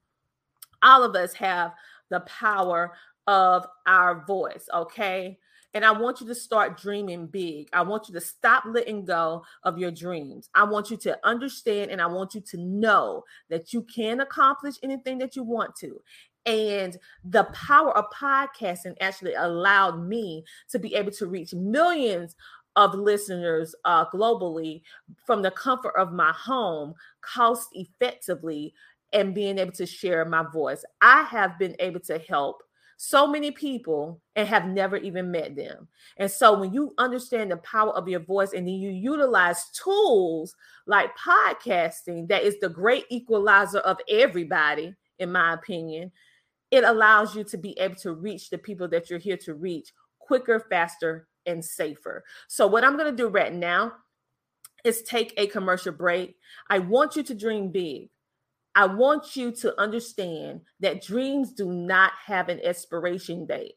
All 0.82 1.02
of 1.02 1.16
us 1.16 1.32
have 1.34 1.72
the 2.10 2.20
power 2.20 2.92
of 3.26 3.66
our 3.86 4.24
voice, 4.26 4.68
okay? 4.74 5.38
And 5.72 5.84
I 5.84 5.90
want 5.90 6.20
you 6.20 6.26
to 6.28 6.34
start 6.34 6.80
dreaming 6.80 7.26
big. 7.26 7.68
I 7.72 7.82
want 7.82 8.08
you 8.08 8.14
to 8.14 8.20
stop 8.20 8.64
letting 8.66 9.04
go 9.04 9.42
of 9.64 9.76
your 9.76 9.90
dreams. 9.90 10.48
I 10.54 10.62
want 10.64 10.90
you 10.90 10.96
to 10.98 11.18
understand 11.24 11.90
and 11.90 12.00
I 12.00 12.06
want 12.06 12.34
you 12.34 12.40
to 12.42 12.58
know 12.58 13.24
that 13.50 13.72
you 13.72 13.82
can 13.82 14.20
accomplish 14.20 14.76
anything 14.82 15.18
that 15.18 15.34
you 15.34 15.42
want 15.42 15.74
to. 15.76 16.00
And 16.46 16.96
the 17.24 17.44
power 17.44 17.96
of 17.96 18.10
podcasting 18.10 18.96
actually 19.00 19.34
allowed 19.34 20.06
me 20.06 20.44
to 20.70 20.78
be 20.78 20.94
able 20.94 21.12
to 21.12 21.26
reach 21.26 21.54
millions 21.54 22.36
of 22.76 22.94
listeners 22.94 23.74
uh, 23.84 24.04
globally 24.10 24.82
from 25.26 25.42
the 25.42 25.50
comfort 25.50 25.94
of 25.96 26.12
my 26.12 26.32
home, 26.32 26.94
cost 27.22 27.68
effectively, 27.72 28.74
and 29.12 29.34
being 29.34 29.58
able 29.58 29.72
to 29.72 29.86
share 29.86 30.24
my 30.24 30.44
voice. 30.52 30.84
I 31.00 31.22
have 31.22 31.58
been 31.58 31.76
able 31.78 32.00
to 32.00 32.18
help 32.18 32.62
so 32.96 33.26
many 33.26 33.50
people 33.50 34.20
and 34.36 34.46
have 34.48 34.66
never 34.66 34.96
even 34.96 35.30
met 35.30 35.56
them. 35.56 35.88
And 36.16 36.30
so 36.30 36.58
when 36.58 36.72
you 36.72 36.94
understand 36.98 37.50
the 37.50 37.56
power 37.58 37.90
of 37.90 38.08
your 38.08 38.20
voice 38.20 38.52
and 38.52 38.66
then 38.66 38.74
you 38.74 38.90
utilize 38.90 39.70
tools 39.70 40.54
like 40.86 41.10
podcasting, 41.16 42.28
that 42.28 42.42
is 42.42 42.58
the 42.60 42.68
great 42.68 43.04
equalizer 43.10 43.80
of 43.80 43.98
everybody, 44.08 44.94
in 45.18 45.32
my 45.32 45.54
opinion, 45.54 46.12
it 46.74 46.82
allows 46.82 47.36
you 47.36 47.44
to 47.44 47.56
be 47.56 47.78
able 47.78 47.94
to 47.94 48.12
reach 48.12 48.50
the 48.50 48.58
people 48.58 48.88
that 48.88 49.08
you're 49.08 49.20
here 49.20 49.36
to 49.36 49.54
reach 49.54 49.92
quicker, 50.18 50.66
faster, 50.68 51.28
and 51.46 51.64
safer. 51.64 52.24
So, 52.48 52.66
what 52.66 52.84
I'm 52.84 52.96
going 52.96 53.10
to 53.10 53.16
do 53.16 53.28
right 53.28 53.52
now 53.52 53.92
is 54.82 55.02
take 55.02 55.32
a 55.36 55.46
commercial 55.46 55.92
break. 55.92 56.34
I 56.68 56.80
want 56.80 57.14
you 57.14 57.22
to 57.22 57.34
dream 57.34 57.70
big. 57.70 58.08
I 58.74 58.86
want 58.86 59.36
you 59.36 59.52
to 59.52 59.80
understand 59.80 60.62
that 60.80 61.00
dreams 61.00 61.52
do 61.52 61.72
not 61.72 62.10
have 62.26 62.48
an 62.48 62.58
expiration 62.64 63.46
date. 63.46 63.74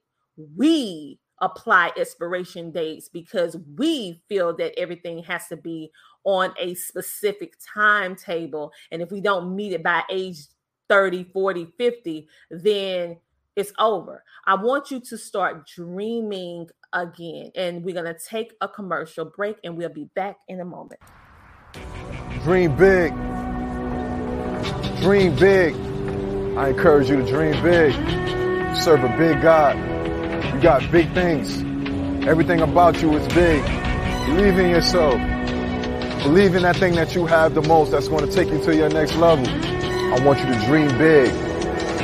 We 0.56 1.20
apply 1.40 1.92
expiration 1.96 2.72
dates 2.72 3.10
because 3.10 3.58
we 3.78 4.24
feel 4.28 4.56
that 4.58 4.78
everything 4.80 5.22
has 5.24 5.48
to 5.50 5.58
be 5.58 5.92
on 6.24 6.52
a 6.60 6.74
specific 6.74 7.54
timetable. 7.76 8.72
And 8.92 9.04
if 9.04 9.12
we 9.12 9.22
don't 9.22 9.56
meet 9.56 9.74
it 9.74 9.84
by 9.84 10.02
age 10.10 10.40
30, 10.90 11.26
40, 11.26 11.74
50, 11.78 12.28
then 12.52 13.18
it's 13.56 13.74
over. 13.80 14.24
I 14.46 14.56
want 14.56 14.92
you 14.92 15.00
to 15.00 15.18
start 15.18 15.68
dreaming 15.68 16.70
again. 16.94 17.52
And 17.56 17.84
we're 17.84 17.96
going 17.96 18.06
to 18.06 18.20
take 18.20 18.54
a 18.62 18.68
commercial 18.68 19.26
break 19.26 19.58
and 19.64 19.78
we'll 19.78 19.90
be 19.90 20.10
back 20.16 20.38
in 20.48 20.60
a 20.60 20.66
moment. 20.66 21.02
Dream 22.44 22.76
big. 22.76 23.14
Dream 25.02 25.36
big. 25.36 25.76
I 26.58 26.70
encourage 26.70 27.10
you 27.10 27.18
to 27.18 27.26
dream 27.26 27.62
big. 27.64 27.94
serve 28.78 29.04
a 29.04 29.16
big 29.18 29.42
God. 29.42 29.76
You 30.54 30.62
got 30.62 30.90
big 30.92 31.12
things. 31.14 31.64
Everything 32.28 32.62
about 32.62 33.02
you 33.02 33.16
is 33.16 33.28
big. 33.34 33.64
Believe 34.28 34.58
in 34.60 34.70
yourself. 34.70 35.20
Believe 36.24 36.56
in 36.56 36.64
that 36.64 36.76
thing 36.76 36.96
that 36.96 37.16
you 37.16 37.26
have 37.26 37.54
the 37.54 37.62
most 37.62 37.92
that's 37.92 38.08
going 38.08 38.28
to 38.28 38.32
take 38.32 38.50
you 38.50 38.64
to 38.64 38.76
your 38.76 38.90
next 38.90 39.16
level. 39.16 39.46
I 40.14 40.20
want 40.24 40.40
you 40.40 40.46
to 40.46 40.66
dream 40.66 40.88
big. 40.98 41.30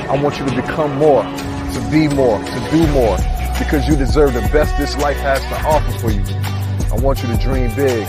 I 0.10 0.22
want 0.22 0.38
you 0.38 0.46
to 0.46 0.56
become 0.56 0.98
more, 0.98 1.24
to 1.24 1.88
be 1.89 2.08
more, 2.10 2.38
to 2.38 2.68
do 2.70 2.86
more, 2.92 3.18
because 3.58 3.88
you 3.88 3.96
deserve 3.96 4.34
the 4.34 4.42
best 4.52 4.78
this 4.78 4.98
life 4.98 5.18
has 5.18 5.39
to 5.39 5.68
offer 5.68 6.00
for 6.00 6.12
you. 6.12 6.24
I 6.92 7.00
want 7.02 7.24
you 7.24 7.30
to 7.30 7.38
dream 7.38 7.74
big. 7.76 8.06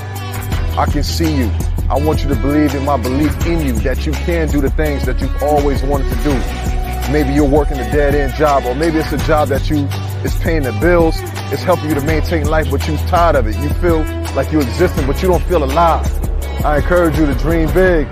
I 0.76 0.86
can 0.86 1.04
see 1.04 1.36
you. 1.36 1.50
I 1.88 1.96
want 1.98 2.22
you 2.22 2.28
to 2.28 2.34
believe 2.34 2.74
in 2.74 2.84
my 2.84 2.96
belief 2.96 3.46
in 3.46 3.64
you 3.64 3.72
that 3.80 4.04
you 4.04 4.12
can 4.12 4.48
do 4.48 4.60
the 4.60 4.70
things 4.70 5.06
that 5.06 5.20
you've 5.20 5.42
always 5.42 5.82
wanted 5.84 6.10
to 6.10 6.22
do. 6.24 7.12
Maybe 7.12 7.32
you're 7.32 7.48
working 7.48 7.78
a 7.78 7.90
dead 7.92 8.14
end 8.14 8.34
job, 8.34 8.64
or 8.66 8.74
maybe 8.74 8.98
it's 8.98 9.12
a 9.12 9.18
job 9.18 9.48
that 9.48 9.70
you 9.70 9.86
is 10.24 10.34
paying 10.38 10.64
the 10.64 10.72
bills. 10.80 11.14
It's 11.52 11.62
helping 11.62 11.88
you 11.90 11.94
to 11.94 12.00
maintain 12.00 12.46
life, 12.46 12.70
but 12.70 12.86
you're 12.88 12.96
tired 13.06 13.36
of 13.36 13.46
it. 13.46 13.56
You 13.56 13.68
feel 13.74 14.00
like 14.34 14.50
you're 14.50 14.62
existing, 14.62 15.06
but 15.06 15.22
you 15.22 15.28
don't 15.28 15.44
feel 15.44 15.62
alive. 15.62 16.04
I 16.64 16.78
encourage 16.78 17.16
you 17.16 17.26
to 17.26 17.34
dream 17.34 17.72
big. 17.72 18.08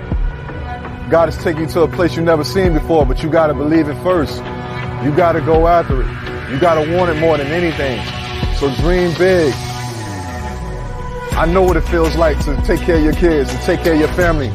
God 1.13 1.29
is 1.29 1.37
taking 1.43 1.61
you 1.61 1.67
to 1.67 1.83
a 1.83 1.87
place 1.87 2.15
you've 2.15 2.25
never 2.25 2.43
seen 2.43 2.73
before, 2.73 3.05
but 3.05 3.21
you 3.21 3.29
got 3.29 3.45
to 3.45 3.53
believe 3.53 3.87
it 3.87 3.93
first. 4.01 4.35
You 5.05 5.15
got 5.15 5.33
to 5.33 5.41
go 5.41 5.67
after 5.67 6.01
it. 6.01 6.07
You 6.51 6.59
got 6.59 6.83
to 6.83 6.97
want 6.97 7.11
it 7.11 7.19
more 7.19 7.37
than 7.37 7.45
anything. 7.51 8.03
So 8.55 8.73
dream 8.77 9.15
big. 9.19 9.53
I 11.33 11.45
know 11.45 11.61
what 11.61 11.77
it 11.77 11.81
feels 11.81 12.15
like 12.15 12.43
to 12.45 12.59
take 12.65 12.79
care 12.79 12.97
of 12.97 13.03
your 13.03 13.13
kids, 13.13 13.51
to 13.51 13.57
take 13.59 13.83
care 13.83 13.93
of 13.93 13.99
your 13.99 14.09
family, 14.13 14.51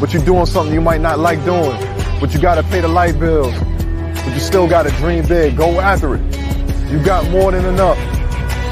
but 0.00 0.12
you're 0.12 0.24
doing 0.24 0.44
something 0.44 0.74
you 0.74 0.80
might 0.80 1.00
not 1.00 1.20
like 1.20 1.38
doing, 1.44 1.78
but 2.18 2.34
you 2.34 2.40
got 2.40 2.56
to 2.56 2.64
pay 2.64 2.80
the 2.80 2.88
light 2.88 3.16
bills, 3.20 3.54
but 3.54 4.34
you 4.34 4.40
still 4.40 4.68
got 4.68 4.82
to 4.82 4.90
dream 4.96 5.24
big. 5.28 5.56
Go 5.56 5.78
after 5.78 6.16
it. 6.16 6.90
You 6.90 7.00
got 7.04 7.30
more 7.30 7.52
than 7.52 7.64
enough. 7.64 7.96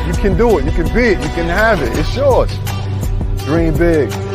You 0.08 0.20
can 0.20 0.36
do 0.36 0.58
it. 0.58 0.64
You 0.64 0.72
can 0.72 0.92
be 0.92 1.10
it. 1.10 1.20
You 1.22 1.28
can 1.28 1.46
have 1.46 1.80
it. 1.80 1.96
It's 1.96 2.16
yours. 2.16 2.50
Dream 3.44 3.78
big. 3.78 4.29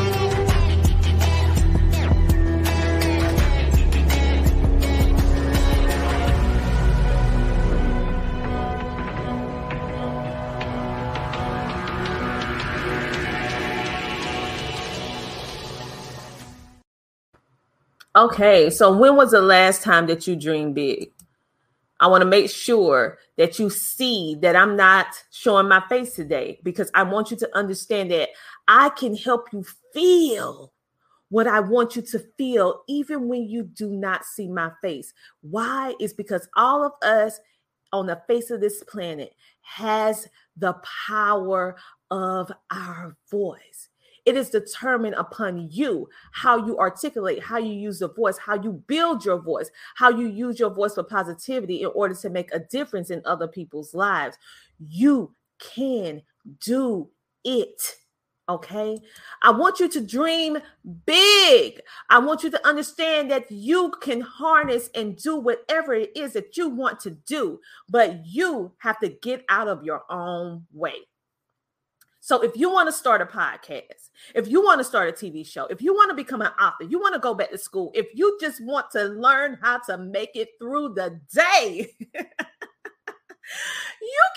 Okay, 18.15 18.69
so 18.69 18.97
when 18.97 19.17
was 19.17 19.32
the 19.32 19.41
last 19.41 19.84
time 19.84 20.08
that 20.08 20.25
you 20.25 20.38
dreamed 20.38 20.75
big? 20.75 21.12
I 21.99 22.08
want 22.08 22.21
to 22.21 22.28
make 22.28 22.49
sure 22.49 23.17
that 23.38 23.60
you 23.60 23.69
see 23.69 24.38
that 24.41 24.56
I'm 24.56 24.78
not 24.78 25.08
showing 25.32 25.67
my 25.67 25.84
face 25.89 26.15
today 26.15 26.60
because 26.63 26.89
I 26.93 27.04
want 27.04 27.30
you 27.32 27.38
to 27.38 27.58
understand 27.58 28.12
that 28.12 28.30
I 28.69 28.89
can 28.89 29.17
help 29.17 29.51
you 29.51 29.65
feel 29.93 30.71
what 31.28 31.47
I 31.47 31.60
want 31.60 31.97
you 31.97 32.01
to 32.04 32.19
feel 32.38 32.84
even 32.88 33.28
when 33.28 33.49
you 33.49 33.63
do 33.63 33.89
not 33.89 34.23
see 34.23 34.47
my 34.47 34.71
face. 34.82 35.13
Why? 35.41 35.93
Is 35.99 36.13
because 36.13 36.47
all 36.56 36.86
of 36.86 36.93
us 37.01 37.39
on 37.91 38.06
the 38.06 38.21
face 38.28 38.49
of 38.49 38.62
this 38.62 38.82
planet 38.84 39.34
has 39.62 40.28
the 40.56 40.73
power 41.08 41.75
of 42.12 42.49
our 42.71 43.17
voice. 43.30 43.89
It 44.25 44.35
is 44.35 44.49
determined 44.49 45.15
upon 45.15 45.69
you 45.69 46.09
how 46.31 46.65
you 46.65 46.77
articulate, 46.79 47.43
how 47.43 47.57
you 47.57 47.73
use 47.73 47.99
the 47.99 48.09
voice, 48.09 48.38
how 48.38 48.61
you 48.61 48.83
build 48.88 49.23
your 49.23 49.39
voice, 49.39 49.69
how 49.95 50.09
you 50.09 50.27
use 50.27 50.59
your 50.59 50.71
voice 50.71 50.95
for 50.95 51.03
positivity 51.03 51.83
in 51.83 51.91
order 51.93 52.15
to 52.15 52.29
make 52.29 52.53
a 52.53 52.59
difference 52.59 53.11
in 53.11 53.21
other 53.25 53.47
people's 53.47 53.93
lives. 53.93 54.38
You 54.79 55.33
can 55.59 56.21
do 56.59 57.09
it. 57.43 57.97
Okay. 58.47 58.99
I 59.41 59.49
want 59.49 59.79
you 59.79 59.89
to 59.89 60.01
dream 60.01 60.59
big. 61.05 61.81
I 62.09 62.19
want 62.19 62.43
you 62.43 62.51
to 62.51 62.67
understand 62.67 63.31
that 63.31 63.51
you 63.51 63.91
can 64.01 64.21
harness 64.21 64.89
and 64.93 65.15
do 65.15 65.35
whatever 65.38 65.95
it 65.95 66.15
is 66.15 66.33
that 66.33 66.55
you 66.55 66.69
want 66.69 66.99
to 67.01 67.11
do, 67.11 67.59
but 67.89 68.23
you 68.25 68.71
have 68.77 68.99
to 68.99 69.09
get 69.09 69.45
out 69.49 69.67
of 69.67 69.83
your 69.83 70.03
own 70.11 70.65
way. 70.73 70.93
So 72.25 72.41
if 72.41 72.57
you 72.57 72.71
want 72.71 72.88
to 72.88 72.91
start 72.91 73.21
a 73.21 73.25
podcast, 73.27 74.09
if 74.33 74.47
you 74.47 74.63
want 74.63 74.79
to 74.79 74.83
start 74.83 75.07
a 75.09 75.11
TV 75.11 75.45
show, 75.45 75.67
if 75.67 75.79
you 75.79 75.93
want 75.93 76.09
to 76.09 76.15
become 76.15 76.41
an 76.41 76.53
author, 76.59 76.83
you 76.83 76.99
want 76.99 77.13
to 77.13 77.19
go 77.19 77.35
back 77.35 77.51
to 77.51 77.57
school, 77.59 77.91
if 77.93 78.07
you 78.15 78.35
just 78.41 78.65
want 78.65 78.89
to 78.93 79.03
learn 79.03 79.59
how 79.61 79.77
to 79.81 79.99
make 79.99 80.31
it 80.33 80.49
through 80.57 80.95
the 80.95 81.21
day, 81.31 81.88
you 82.15 82.23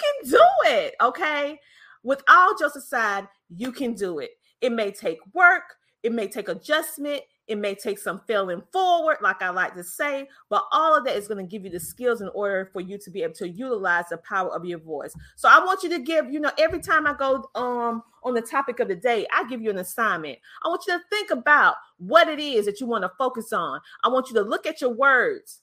can 0.03 0.31
do 0.31 0.45
it. 0.67 0.97
Okay. 1.01 1.59
With 2.03 2.23
all 2.29 2.55
jokes 2.59 2.77
aside, 2.77 3.27
you 3.49 3.73
can 3.73 3.95
do 3.95 4.19
it. 4.19 4.33
It 4.61 4.73
may 4.73 4.91
take 4.91 5.21
work, 5.33 5.77
it 6.03 6.13
may 6.13 6.29
take 6.29 6.51
adjustment, 6.51 7.23
it 7.49 7.57
may 7.57 7.75
take 7.75 7.99
some 7.99 8.21
failing 8.27 8.63
forward, 8.73 9.17
like 9.23 9.43
I 9.43 9.49
like 9.49 9.75
to 9.75 9.83
say, 9.83 10.29
but 10.51 10.65
all 10.71 10.97
of 10.97 11.05
that 11.05 11.17
is 11.17 11.27
going 11.27 11.45
to 11.45 11.51
give 11.51 11.65
you 11.65 11.71
the 11.71 11.81
skills 11.81 12.21
in 12.21 12.29
order 12.35 12.69
for 12.73 12.81
you 12.81 12.99
to 12.99 13.11
be 13.11 13.23
able 13.23 13.35
to 13.35 13.49
utilize 13.49 14.05
the 14.11 14.19
power 14.19 14.55
of 14.55 14.65
your 14.65 14.79
voice. 14.79 15.15
So 15.37 15.49
I 15.49 15.65
want 15.65 15.83
you 15.83 15.89
to 15.91 15.99
give, 15.99 16.31
you 16.31 16.41
know, 16.41 16.53
every 16.59 16.81
time 16.81 17.07
I 17.07 17.15
go 17.15 17.49
um 17.55 18.03
on 18.23 18.35
the 18.35 18.43
topic 18.43 18.81
of 18.81 18.89
the 18.89 18.97
day, 18.97 19.27
I 19.35 19.49
give 19.49 19.63
you 19.63 19.71
an 19.71 19.79
assignment. 19.79 20.39
I 20.63 20.69
want 20.69 20.83
you 20.87 20.99
to 20.99 21.05
think 21.11 21.31
about 21.31 21.77
what 21.97 22.29
it 22.29 22.39
is 22.39 22.67
that 22.67 22.81
you 22.81 22.87
want 22.87 23.03
to 23.03 23.13
focus 23.17 23.53
on. 23.53 23.81
I 24.05 24.09
want 24.09 24.29
you 24.29 24.35
to 24.35 24.43
look 24.43 24.67
at 24.67 24.81
your 24.81 24.91
words 24.91 25.61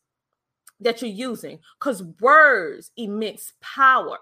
that 0.79 1.01
you're 1.01 1.11
using 1.11 1.59
because 1.79 2.03
words 2.19 2.91
emits 2.97 3.53
power. 3.61 4.17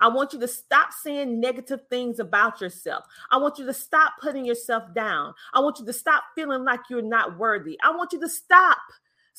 I 0.00 0.08
want 0.08 0.32
you 0.32 0.40
to 0.40 0.48
stop 0.48 0.92
saying 0.92 1.40
negative 1.40 1.80
things 1.88 2.18
about 2.18 2.60
yourself. 2.60 3.04
I 3.30 3.38
want 3.38 3.58
you 3.58 3.66
to 3.66 3.74
stop 3.74 4.14
putting 4.20 4.44
yourself 4.44 4.94
down. 4.94 5.34
I 5.52 5.60
want 5.60 5.78
you 5.78 5.86
to 5.86 5.92
stop 5.92 6.24
feeling 6.34 6.64
like 6.64 6.80
you're 6.90 7.02
not 7.02 7.38
worthy. 7.38 7.78
I 7.82 7.90
want 7.90 8.12
you 8.12 8.20
to 8.20 8.28
stop. 8.28 8.78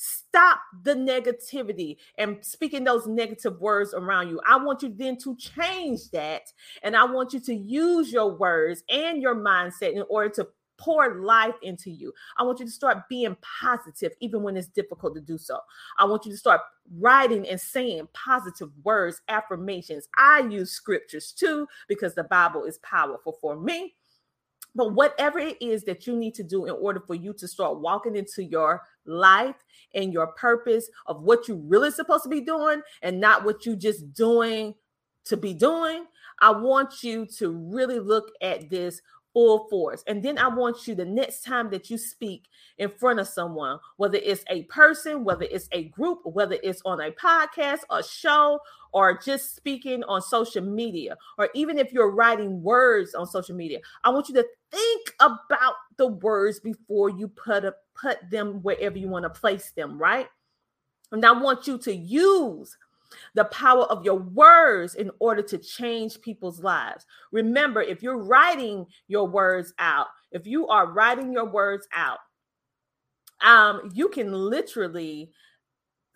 Stop 0.00 0.60
the 0.84 0.94
negativity 0.94 1.96
and 2.18 2.38
speaking 2.40 2.84
those 2.84 3.08
negative 3.08 3.60
words 3.60 3.94
around 3.94 4.28
you. 4.28 4.40
I 4.46 4.56
want 4.56 4.80
you 4.80 4.94
then 4.96 5.16
to 5.18 5.34
change 5.34 6.10
that. 6.12 6.42
And 6.84 6.96
I 6.96 7.04
want 7.04 7.32
you 7.32 7.40
to 7.40 7.54
use 7.54 8.12
your 8.12 8.36
words 8.36 8.84
and 8.88 9.20
your 9.20 9.34
mindset 9.34 9.94
in 9.94 10.04
order 10.08 10.28
to 10.34 10.48
pour 10.78 11.16
life 11.16 11.54
into 11.62 11.90
you. 11.90 12.12
I 12.38 12.44
want 12.44 12.60
you 12.60 12.66
to 12.66 12.72
start 12.72 13.08
being 13.08 13.36
positive, 13.60 14.12
even 14.20 14.42
when 14.42 14.56
it's 14.56 14.68
difficult 14.68 15.14
to 15.16 15.20
do 15.20 15.36
so. 15.36 15.58
I 15.98 16.04
want 16.04 16.24
you 16.24 16.32
to 16.32 16.38
start 16.38 16.60
writing 16.98 17.46
and 17.48 17.60
saying 17.60 18.08
positive 18.14 18.70
words, 18.84 19.20
affirmations. 19.28 20.08
I 20.16 20.40
use 20.40 20.70
scriptures 20.70 21.32
too 21.32 21.66
because 21.88 22.14
the 22.14 22.24
Bible 22.24 22.64
is 22.64 22.78
powerful 22.78 23.36
for 23.40 23.56
me. 23.56 23.94
But 24.74 24.94
whatever 24.94 25.38
it 25.38 25.60
is 25.60 25.82
that 25.84 26.06
you 26.06 26.16
need 26.16 26.34
to 26.34 26.44
do 26.44 26.66
in 26.66 26.72
order 26.72 27.00
for 27.00 27.14
you 27.14 27.32
to 27.34 27.48
start 27.48 27.80
walking 27.80 28.14
into 28.14 28.44
your 28.44 28.82
life 29.06 29.56
and 29.94 30.12
your 30.12 30.28
purpose 30.28 30.88
of 31.06 31.22
what 31.22 31.48
you 31.48 31.56
really 31.66 31.90
supposed 31.90 32.22
to 32.24 32.28
be 32.28 32.42
doing 32.42 32.82
and 33.02 33.20
not 33.20 33.44
what 33.44 33.66
you 33.66 33.74
just 33.74 34.12
doing 34.12 34.74
to 35.24 35.36
be 35.36 35.52
doing, 35.52 36.04
I 36.40 36.50
want 36.50 37.02
you 37.02 37.26
to 37.38 37.50
really 37.50 37.98
look 37.98 38.30
at 38.40 38.70
this 38.70 39.00
full 39.38 39.68
force. 39.68 40.02
And 40.08 40.20
then 40.20 40.36
I 40.36 40.48
want 40.48 40.88
you 40.88 40.96
the 40.96 41.04
next 41.04 41.44
time 41.44 41.70
that 41.70 41.88
you 41.90 41.96
speak 41.96 42.48
in 42.78 42.90
front 42.90 43.20
of 43.20 43.28
someone, 43.28 43.78
whether 43.96 44.18
it's 44.18 44.42
a 44.50 44.64
person, 44.64 45.22
whether 45.22 45.46
it's 45.48 45.68
a 45.70 45.84
group, 45.90 46.18
whether 46.24 46.56
it's 46.60 46.82
on 46.84 47.00
a 47.00 47.12
podcast, 47.12 47.82
a 47.88 48.02
show, 48.02 48.58
or 48.92 49.16
just 49.16 49.54
speaking 49.54 50.02
on 50.08 50.22
social 50.22 50.64
media, 50.64 51.16
or 51.38 51.50
even 51.54 51.78
if 51.78 51.92
you're 51.92 52.10
writing 52.10 52.60
words 52.64 53.14
on 53.14 53.28
social 53.28 53.54
media, 53.54 53.78
I 54.02 54.10
want 54.10 54.28
you 54.28 54.34
to 54.34 54.46
think 54.72 55.14
about 55.20 55.74
the 55.98 56.08
words 56.08 56.58
before 56.58 57.08
you 57.08 57.28
put 57.28 57.64
a, 57.64 57.74
put 57.94 58.18
them 58.32 58.60
wherever 58.62 58.98
you 58.98 59.06
want 59.06 59.22
to 59.22 59.30
place 59.30 59.70
them, 59.76 59.98
right? 59.98 60.26
And 61.12 61.24
I 61.24 61.30
want 61.30 61.68
you 61.68 61.78
to 61.78 61.94
use 61.94 62.76
the 63.34 63.44
power 63.46 63.84
of 63.84 64.04
your 64.04 64.18
words 64.18 64.94
in 64.94 65.10
order 65.18 65.42
to 65.42 65.58
change 65.58 66.20
people's 66.20 66.60
lives. 66.60 67.06
Remember, 67.32 67.82
if 67.82 68.02
you're 68.02 68.22
writing 68.22 68.86
your 69.06 69.26
words 69.26 69.72
out, 69.78 70.06
if 70.32 70.46
you 70.46 70.68
are 70.68 70.92
writing 70.92 71.32
your 71.32 71.46
words 71.46 71.86
out, 71.94 72.18
um, 73.40 73.90
you 73.94 74.08
can 74.08 74.32
literally 74.32 75.30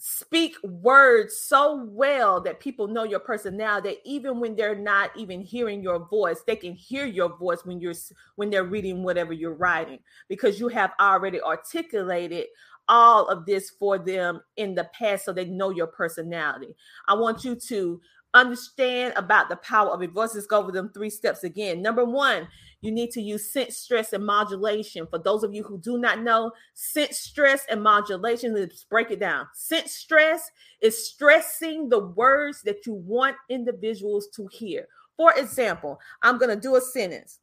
speak 0.04 0.56
words 0.64 1.38
so 1.38 1.84
well 1.84 2.40
that 2.40 2.58
people 2.58 2.88
know 2.88 3.04
your 3.04 3.20
personality 3.20 3.88
that 3.90 3.98
even 4.04 4.40
when 4.40 4.56
they're 4.56 4.74
not 4.74 5.16
even 5.16 5.40
hearing 5.40 5.80
your 5.80 6.08
voice 6.08 6.42
they 6.44 6.56
can 6.56 6.72
hear 6.72 7.06
your 7.06 7.38
voice 7.38 7.64
when 7.64 7.80
you're 7.80 7.94
when 8.34 8.50
they're 8.50 8.64
reading 8.64 9.04
whatever 9.04 9.32
you're 9.32 9.54
writing 9.54 10.00
because 10.28 10.58
you 10.58 10.66
have 10.66 10.90
already 10.98 11.40
articulated 11.40 12.46
all 12.92 13.26
of 13.28 13.46
this 13.46 13.70
for 13.70 13.98
them 13.98 14.42
in 14.58 14.74
the 14.74 14.84
past 14.92 15.24
so 15.24 15.32
they 15.32 15.46
know 15.46 15.70
your 15.70 15.86
personality. 15.86 16.76
I 17.08 17.14
want 17.14 17.42
you 17.42 17.56
to 17.56 17.98
understand 18.34 19.14
about 19.16 19.48
the 19.48 19.56
power 19.56 19.90
of 19.90 20.02
your 20.02 20.10
voice. 20.10 20.34
Let's 20.34 20.46
go 20.46 20.58
over 20.58 20.70
them 20.70 20.90
three 20.92 21.08
steps 21.08 21.42
again. 21.42 21.80
Number 21.80 22.04
one, 22.04 22.46
you 22.82 22.92
need 22.92 23.10
to 23.12 23.22
use 23.22 23.50
sense, 23.50 23.78
stress, 23.78 24.12
and 24.12 24.26
modulation. 24.26 25.06
For 25.06 25.18
those 25.18 25.42
of 25.42 25.54
you 25.54 25.62
who 25.62 25.78
do 25.78 25.96
not 25.96 26.20
know, 26.20 26.52
sense, 26.74 27.18
stress, 27.18 27.64
and 27.70 27.82
modulation, 27.82 28.54
let's 28.54 28.84
break 28.84 29.10
it 29.10 29.20
down. 29.20 29.46
Sense 29.54 29.92
stress 29.92 30.50
is 30.82 31.08
stressing 31.08 31.88
the 31.88 32.00
words 32.00 32.60
that 32.62 32.86
you 32.86 32.92
want 32.92 33.36
individuals 33.48 34.28
to 34.36 34.46
hear. 34.52 34.86
For 35.16 35.32
example, 35.32 35.98
I'm 36.20 36.36
going 36.36 36.54
to 36.54 36.60
do 36.60 36.76
a 36.76 36.80
sentence. 36.80 37.38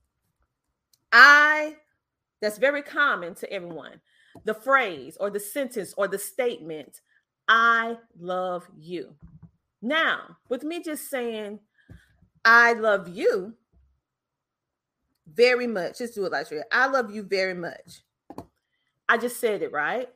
I, 1.11 1.77
that's 2.39 2.59
very 2.59 2.83
common 2.83 3.33
to 3.35 3.51
everyone 3.51 3.99
the 4.45 4.53
phrase 4.53 5.17
or 5.19 5.29
the 5.29 5.39
sentence 5.39 5.93
or 5.97 6.07
the 6.07 6.19
statement, 6.19 7.01
I 7.47 7.97
love 8.19 8.67
you. 8.77 9.15
Now, 9.81 10.37
with 10.49 10.63
me 10.63 10.83
just 10.83 11.09
saying, 11.09 11.59
I 12.43 12.73
love 12.73 13.07
you 13.07 13.53
very 15.33 15.67
much. 15.67 15.99
Let's 15.99 16.13
do 16.13 16.25
it 16.25 16.31
like 16.31 16.49
that. 16.49 16.67
I 16.71 16.87
love 16.87 17.11
you 17.11 17.23
very 17.23 17.53
much. 17.53 18.01
I 19.07 19.17
just 19.17 19.39
said 19.39 19.61
it, 19.61 19.71
right? 19.71 20.09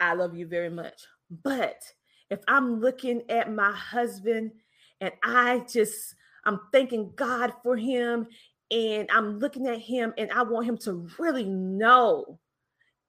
I 0.00 0.14
love 0.14 0.34
you 0.34 0.46
very 0.46 0.70
much. 0.70 1.06
But 1.42 1.82
if 2.30 2.40
I'm 2.48 2.80
looking 2.80 3.22
at 3.30 3.52
my 3.52 3.72
husband 3.72 4.52
and 5.00 5.12
I 5.22 5.64
just, 5.70 6.14
I'm 6.44 6.60
thanking 6.72 7.12
God 7.16 7.52
for 7.62 7.76
him 7.76 8.26
and 8.70 9.08
I'm 9.10 9.38
looking 9.38 9.66
at 9.66 9.80
him 9.80 10.12
and 10.18 10.30
I 10.32 10.42
want 10.42 10.66
him 10.66 10.76
to 10.78 11.08
really 11.18 11.44
know 11.44 12.38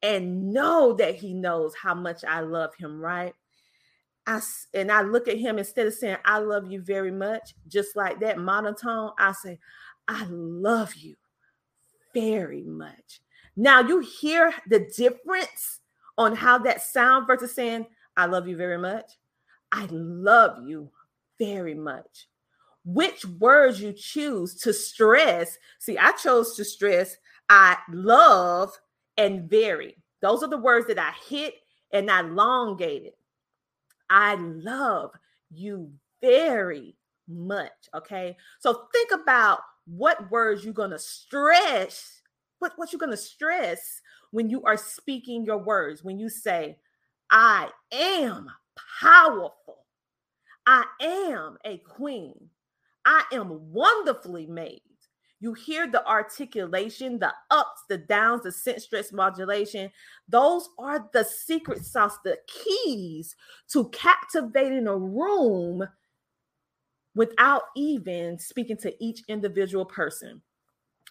and 0.07 0.53
know 0.53 0.93
that 0.93 1.15
he 1.15 1.33
knows 1.33 1.75
how 1.75 1.93
much 1.93 2.23
I 2.23 2.39
love 2.39 2.73
him, 2.75 3.01
right? 3.01 3.33
I 4.25 4.39
and 4.73 4.89
I 4.89 5.01
look 5.01 5.27
at 5.27 5.37
him 5.37 5.59
instead 5.59 5.85
of 5.85 5.93
saying 5.93 6.15
I 6.23 6.39
love 6.39 6.71
you 6.71 6.81
very 6.81 7.11
much, 7.11 7.53
just 7.67 7.97
like 7.97 8.21
that 8.21 8.39
monotone, 8.39 9.11
I 9.19 9.33
say 9.33 9.59
I 10.07 10.25
love 10.29 10.95
you 10.95 11.17
very 12.13 12.63
much. 12.63 13.19
Now 13.57 13.81
you 13.81 13.99
hear 13.99 14.53
the 14.69 14.89
difference 14.95 15.81
on 16.17 16.33
how 16.35 16.57
that 16.59 16.81
sound 16.81 17.27
versus 17.27 17.53
saying 17.53 17.85
I 18.15 18.27
love 18.27 18.47
you 18.47 18.55
very 18.55 18.77
much. 18.77 19.11
I 19.73 19.87
love 19.91 20.65
you 20.65 20.89
very 21.37 21.75
much. 21.75 22.27
Which 22.85 23.25
words 23.25 23.81
you 23.81 23.91
choose 23.91 24.55
to 24.61 24.71
stress? 24.71 25.57
See, 25.79 25.97
I 25.97 26.13
chose 26.13 26.55
to 26.55 26.63
stress 26.63 27.17
I 27.49 27.77
love 27.91 28.77
and 29.17 29.49
very. 29.49 29.95
Those 30.21 30.43
are 30.43 30.49
the 30.49 30.57
words 30.57 30.87
that 30.87 30.99
I 30.99 31.11
hit 31.27 31.55
and 31.91 32.09
I 32.09 32.21
elongated. 32.21 33.13
I 34.09 34.35
love 34.35 35.11
you 35.51 35.91
very 36.21 36.95
much. 37.27 37.71
Okay. 37.93 38.35
So 38.59 38.87
think 38.93 39.11
about 39.11 39.59
what 39.85 40.29
words 40.31 40.63
you're 40.63 40.73
going 40.73 40.91
to 40.91 40.99
stress, 40.99 42.21
what, 42.59 42.73
what 42.75 42.91
you're 42.91 42.99
going 42.99 43.11
to 43.11 43.17
stress 43.17 44.01
when 44.31 44.49
you 44.49 44.63
are 44.63 44.77
speaking 44.77 45.45
your 45.45 45.57
words. 45.57 46.03
When 46.03 46.19
you 46.19 46.29
say, 46.29 46.77
I 47.29 47.69
am 47.91 48.49
powerful, 49.01 49.85
I 50.65 50.85
am 51.01 51.57
a 51.65 51.77
queen, 51.77 52.49
I 53.05 53.23
am 53.31 53.71
wonderfully 53.71 54.45
made. 54.45 54.81
You 55.39 55.53
hear 55.53 55.87
the 55.87 56.05
articulation, 56.07 57.19
the 57.19 57.31
ups, 57.51 57.83
the 57.89 57.99
downs, 57.99 58.43
the 58.43 58.51
sense 58.51 58.85
stress 58.85 59.11
modulation. 59.11 59.91
Those 60.27 60.69
are 60.79 61.07
the 61.13 61.23
secret 61.23 61.85
sauce, 61.85 62.17
the 62.23 62.39
keys 62.47 63.35
to 63.69 63.89
captivating 63.89 64.87
a 64.87 64.97
room 64.97 65.87
without 67.13 67.63
even 67.75 68.39
speaking 68.39 68.77
to 68.77 68.93
each 69.03 69.23
individual 69.27 69.85
person. 69.85 70.41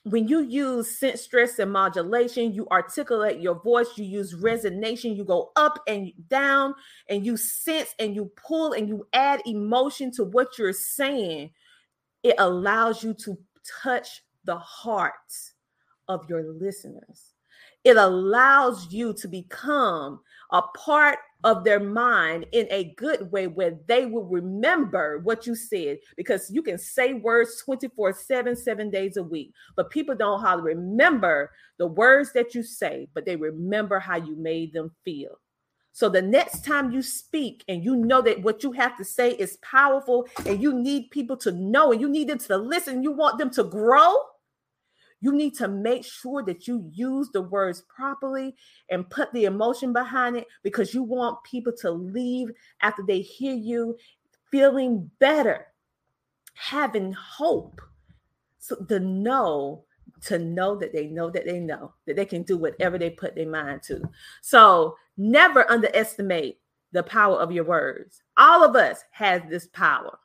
When 0.05 0.29
you 0.29 0.41
use 0.41 0.99
sense 0.99 1.23
stress 1.23 1.59
and 1.59 1.73
modulation, 1.73 2.53
you 2.53 2.69
articulate 2.71 3.41
your 3.41 3.61
voice, 3.61 3.89
you 3.97 4.05
use 4.05 4.35
resonation, 4.35 5.17
you 5.17 5.25
go 5.25 5.51
up 5.57 5.81
and 5.89 6.12
down, 6.29 6.75
and 7.09 7.27
you 7.27 7.37
sense 7.37 7.93
and 7.99 8.15
you 8.15 8.31
pull 8.37 8.73
and 8.73 8.89
you 8.89 9.07
add 9.12 9.43
emotion 9.47 10.12
to 10.12 10.25
what 10.25 10.59
you're 10.59 10.73
saying. 10.73 11.51
It 12.23 12.37
allows 12.39 13.03
you 13.03 13.15
to 13.15 13.37
touch 13.83 14.22
the 14.44 14.59
hearts 14.59 15.55
of 16.09 16.29
your 16.29 16.52
listeners. 16.52 17.35
It 17.85 17.96
allows 17.96 18.92
you 18.92 19.14
to 19.14 19.29
become 19.29 20.20
a 20.50 20.62
part 20.62 21.18
of 21.44 21.64
their 21.64 21.81
mind 21.81 22.46
in 22.52 22.66
a 22.70 22.94
good 22.96 23.31
way 23.31 23.46
where 23.46 23.79
they 23.87 24.07
will 24.07 24.24
remember 24.24 25.18
what 25.20 25.46
you 25.46 25.55
said 25.55 25.98
because 26.16 26.50
you 26.50 26.62
can 26.62 26.79
say 26.79 27.14
words 27.14 27.62
24 27.64 28.12
7 28.12 28.57
7 28.57 28.90
days 28.90 29.16
a 29.16 29.22
week 29.22 29.52
but 29.76 29.90
people 29.90 30.14
don't 30.14 30.40
to 30.57 30.62
remember 30.62 31.50
the 31.79 31.87
words 31.87 32.33
that 32.33 32.55
you 32.55 32.62
say 32.62 33.07
but 33.14 33.24
they 33.24 33.37
remember 33.37 33.98
how 33.98 34.16
you 34.16 34.35
made 34.37 34.72
them 34.72 34.90
feel 35.05 35.38
so 35.97 36.11
the 36.11 36.21
next 36.21 36.63
time 36.63 36.91
you 36.91 37.01
speak 37.01 37.65
and 37.69 37.83
you 37.83 37.97
know 37.97 38.21
that 38.21 38.43
what 38.43 38.63
you 38.63 38.73
have 38.73 38.99
to 38.99 39.05
say 39.05 39.31
is 39.31 39.57
powerful 39.63 40.29
and 40.45 40.61
you 40.61 40.75
need 40.75 41.11
people 41.11 41.39
to 41.39 41.53
know 41.53 41.91
and 41.91 42.03
you 42.03 42.09
need 42.11 42.29
them 42.29 42.37
to 42.37 42.59
listen, 42.59 43.03
you 43.03 43.13
want 43.13 43.39
them 43.39 43.49
to 43.53 43.65
grow, 43.65 44.15
you 45.23 45.33
need 45.33 45.55
to 45.55 45.69
make 45.69 46.05
sure 46.05 46.43
that 46.43 46.69
you 46.69 46.87
use 46.93 47.31
the 47.33 47.41
words 47.41 47.83
properly 47.89 48.55
and 48.91 49.09
put 49.09 49.33
the 49.33 49.47
emotion 49.47 49.95
behind 49.95 50.37
it 50.37 50.47
because 50.63 50.93
you 50.93 51.03
want 51.03 51.43
people 51.45 51.73
to 51.81 51.91
leave 51.91 52.51
after 52.83 53.03
they 53.03 53.23
hear 53.23 53.55
you 53.55 53.97
feeling 54.51 55.11
better, 55.19 55.69
having 56.53 57.15
hope. 57.15 57.81
So 58.59 58.77
to 58.85 59.01
know 59.01 59.87
to 60.23 60.39
know 60.39 60.77
that 60.77 60.93
they 60.93 61.07
know 61.07 61.31
that 61.31 61.45
they 61.45 61.59
know 61.59 61.93
that 62.07 62.17
they 62.17 62.25
can 62.25 62.43
do 62.43 62.57
whatever 62.57 62.99
they 62.99 63.11
put 63.11 63.35
their 63.35 63.49
mind 63.49 63.83
to. 63.83 64.03
So 64.43 64.97
never 65.16 65.70
underestimate 65.70 66.59
the 66.92 67.02
power 67.02 67.37
of 67.38 67.52
your 67.52 67.64
words. 67.64 68.22
All 68.37 68.64
of 68.64 68.76
us 68.76 69.05
has 69.11 69.42
this 69.48 69.66
power. 69.66 70.18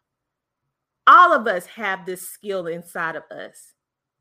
All 1.07 1.33
of 1.33 1.47
us 1.47 1.65
have 1.65 2.05
this 2.05 2.27
skill 2.27 2.67
inside 2.67 3.15
of 3.15 3.23
us. 3.31 3.73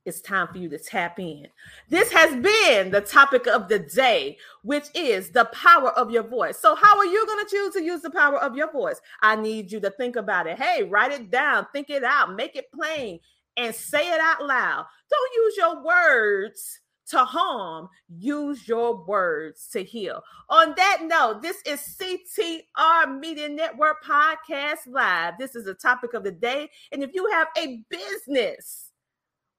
It's 0.07 0.23
time 0.23 0.49
for 0.49 0.57
you 0.57 0.71
to 0.71 0.79
tap 0.79 1.21
in. 1.21 1.47
This 1.91 2.11
has 2.11 2.31
been 2.35 2.91
the 2.91 3.03
topic 3.03 3.47
of 3.47 3.69
the 3.69 3.81
day, 3.81 4.39
which 4.63 4.87
is 4.95 5.31
the 5.31 5.45
power 5.47 5.91
of 5.91 6.11
your 6.11 6.23
voice. 6.23 6.59
So, 6.59 6.75
how 6.75 6.97
are 6.97 7.05
you 7.05 7.27
going 7.27 7.45
to 7.45 7.51
choose 7.51 7.75
to 7.75 7.83
use 7.83 8.01
the 8.01 8.11
power 8.11 8.39
of 8.39 8.57
your 8.57 8.73
voice? 8.73 8.99
I 9.21 9.37
need 9.37 9.71
you 9.71 9.79
to 9.81 9.91
think 9.91 10.17
about 10.17 10.47
it. 10.47 10.59
Hey, 10.59 10.85
write 10.85 11.13
it 11.13 11.31
down, 11.31 11.67
think 11.73 11.91
it 11.91 12.03
out, 12.03 12.35
make 12.35 12.57
it 12.57 12.73
plain, 12.73 13.21
and 13.59 13.75
say 13.75 14.11
it 14.11 14.21
out 14.21 14.43
loud. 14.43 14.87
Don't 15.11 15.35
use 15.45 15.57
your 15.59 15.85
words 15.85 16.81
to 17.11 17.25
harm, 17.25 17.89
use 18.09 18.67
your 18.67 19.05
words 19.05 19.69
to 19.73 19.83
heal. 19.83 20.23
On 20.49 20.75
that 20.77 21.01
note, 21.03 21.43
this 21.43 21.59
is 21.67 21.81
CTR 21.81 23.19
Media 23.19 23.49
Network 23.49 24.03
Podcast 24.05 24.87
Live. 24.87 25.35
This 25.39 25.55
is 25.55 25.65
the 25.65 25.75
topic 25.75 26.15
of 26.15 26.25
the 26.25 26.33
day. 26.33 26.71
And 26.93 27.03
if 27.03 27.11
you 27.15 27.29
have 27.33 27.49
a 27.59 27.83
business, 27.89 28.90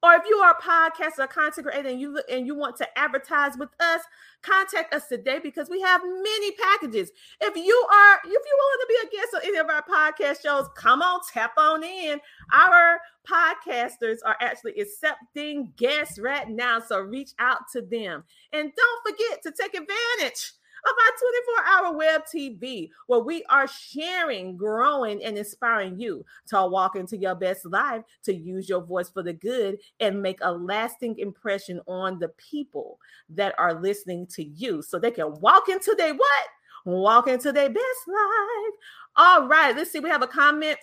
or 0.04 0.14
if 0.14 0.24
you 0.28 0.38
are 0.38 0.56
a 0.58 0.62
podcaster 0.62 1.20
or 1.20 1.28
content 1.28 1.68
creator 1.68 1.90
and 1.90 2.00
you 2.00 2.20
and 2.30 2.48
you 2.48 2.56
want 2.56 2.76
to 2.78 2.98
advertise 2.98 3.58
with 3.58 3.70
us, 3.80 4.02
contact 4.42 4.94
us 4.94 5.08
today 5.08 5.40
because 5.42 5.70
we 5.70 5.82
have 5.82 6.02
many 6.04 6.52
packages. 6.54 7.12
If 7.40 7.56
you 7.56 7.88
are 7.94 8.16
if 8.24 8.32
you 8.32 8.58
want 8.58 8.82
to 8.82 8.88
be 8.88 9.08
a 9.08 9.22
guest 9.22 9.36
on 9.36 9.42
any 9.46 9.58
of 9.58 9.70
our 9.70 9.84
podcast 9.84 10.42
shows, 10.42 10.68
come 10.76 11.02
on, 11.02 11.22
tap 11.32 11.54
on 11.58 11.84
in. 11.84 12.20
Our 12.52 13.00
podcasters 13.28 14.18
are 14.26 14.38
actually 14.42 14.80
accepting 14.80 15.72
guests 15.76 16.18
right 16.18 16.50
now, 16.50 16.80
so 16.80 17.00
reach 17.00 17.32
out 17.40 17.60
to 17.74 17.82
them. 17.82 18.24
And 18.54 18.72
don't 18.76 19.08
forget 19.08 19.44
to 19.44 19.52
take 19.52 19.76
advantage 19.76 20.54
of 20.86 20.92
our 20.92 21.84
24 21.84 21.88
hour 21.88 21.98
web 21.98 22.22
TV, 22.26 22.90
where 23.08 23.20
we 23.20 23.44
are 23.46 23.68
sharing, 23.68 24.58
growing, 24.58 25.24
and 25.24 25.38
inspiring 25.38 26.00
you 26.00 26.26
to 26.48 26.68
walk 26.68 26.96
into 26.96 27.18
your 27.18 27.36
best 27.36 27.66
life, 27.66 28.04
to 28.24 28.34
use 28.34 28.68
your 28.68 28.82
voice 28.82 29.10
for 29.10 29.24
the 29.24 29.34
good, 29.34 29.78
and 30.00 30.22
make 30.22 30.40
a 30.42 30.52
lasting 30.52 31.18
impression 31.20 31.80
on 31.88 32.20
the 32.20 32.30
people 32.30 33.00
that 33.30 33.56
are 33.58 33.80
listening 33.80 34.26
to 34.28 34.44
you 34.44 34.82
so 34.82 34.98
they 35.00 35.12
can 35.12 35.34
walk 35.40 35.70
into 35.70 35.96
their 35.98 36.14
what? 36.14 36.48
Walk 36.86 37.28
into 37.28 37.52
their 37.52 37.70
best 37.70 38.08
life. 38.08 38.74
All 39.16 39.48
right, 39.48 39.76
let's 39.76 39.92
see. 39.92 40.00
We 40.00 40.10
have 40.10 40.24
a 40.24 40.28
comment 40.28 40.78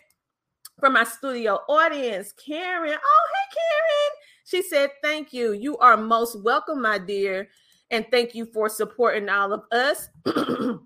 from 0.78 0.92
my 0.92 1.04
studio 1.04 1.60
audience. 1.68 2.32
Karen. 2.32 2.92
Oh, 2.92 3.26
hey, 3.34 3.58
Karen. 3.58 4.10
She 4.44 4.62
said, 4.62 4.90
Thank 5.02 5.32
you. 5.32 5.52
You 5.52 5.76
are 5.78 5.96
most 5.96 6.42
welcome, 6.42 6.80
my 6.80 6.98
dear. 6.98 7.48
And 7.90 8.06
thank 8.10 8.34
you 8.34 8.46
for 8.46 8.68
supporting 8.68 9.28
all 9.28 9.52
of 9.52 9.62
us 9.72 10.08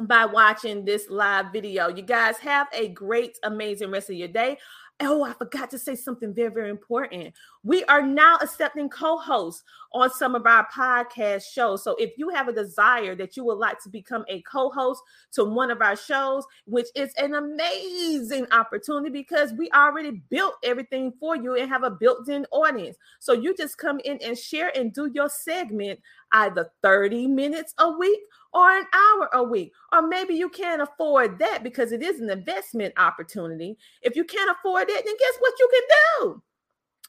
by 0.00 0.26
watching 0.26 0.84
this 0.84 1.08
live 1.08 1.52
video. 1.52 1.88
You 1.88 2.02
guys 2.02 2.38
have 2.38 2.66
a 2.72 2.88
great, 2.88 3.38
amazing 3.44 3.90
rest 3.90 4.10
of 4.10 4.16
your 4.16 4.28
day. 4.28 4.58
Oh, 5.00 5.24
I 5.24 5.32
forgot 5.32 5.70
to 5.70 5.78
say 5.78 5.94
something 5.94 6.34
very, 6.34 6.52
very 6.52 6.70
important. 6.70 7.34
We 7.64 7.82
are 7.84 8.02
now 8.02 8.36
accepting 8.42 8.90
co 8.90 9.16
hosts 9.16 9.64
on 9.94 10.10
some 10.10 10.34
of 10.34 10.44
our 10.44 10.68
podcast 10.68 11.44
shows. 11.50 11.82
So 11.82 11.96
if 11.98 12.12
you 12.18 12.28
have 12.28 12.46
a 12.46 12.52
desire 12.52 13.14
that 13.14 13.38
you 13.38 13.44
would 13.44 13.58
like 13.58 13.82
to 13.84 13.88
become 13.88 14.24
a 14.28 14.42
co 14.42 14.70
host 14.70 15.00
to 15.32 15.44
one 15.44 15.70
of 15.70 15.80
our 15.80 15.96
shows, 15.96 16.44
which 16.66 16.88
is 16.94 17.14
an 17.16 17.34
amazing 17.34 18.46
opportunity 18.52 19.10
because 19.10 19.54
we 19.54 19.70
already 19.70 20.22
built 20.28 20.56
everything 20.62 21.12
for 21.18 21.36
you 21.36 21.54
and 21.56 21.70
have 21.70 21.84
a 21.84 21.90
built 21.90 22.28
in 22.28 22.44
audience. 22.50 22.98
So 23.18 23.32
you 23.32 23.56
just 23.56 23.78
come 23.78 23.98
in 24.04 24.18
and 24.22 24.36
share 24.36 24.70
and 24.76 24.92
do 24.92 25.10
your 25.14 25.30
segment 25.30 26.00
either 26.32 26.70
30 26.82 27.28
minutes 27.28 27.72
a 27.78 27.90
week 27.90 28.20
or 28.52 28.70
an 28.76 28.84
hour 28.92 29.30
a 29.32 29.42
week. 29.42 29.72
Or 29.90 30.06
maybe 30.06 30.34
you 30.34 30.50
can't 30.50 30.82
afford 30.82 31.38
that 31.38 31.62
because 31.62 31.92
it 31.92 32.02
is 32.02 32.20
an 32.20 32.28
investment 32.28 32.92
opportunity. 32.98 33.78
If 34.02 34.16
you 34.16 34.24
can't 34.24 34.50
afford 34.50 34.90
it, 34.90 35.04
then 35.04 35.14
guess 35.18 35.36
what 35.38 35.54
you 35.58 35.68
can 35.72 35.82
do? 36.20 36.42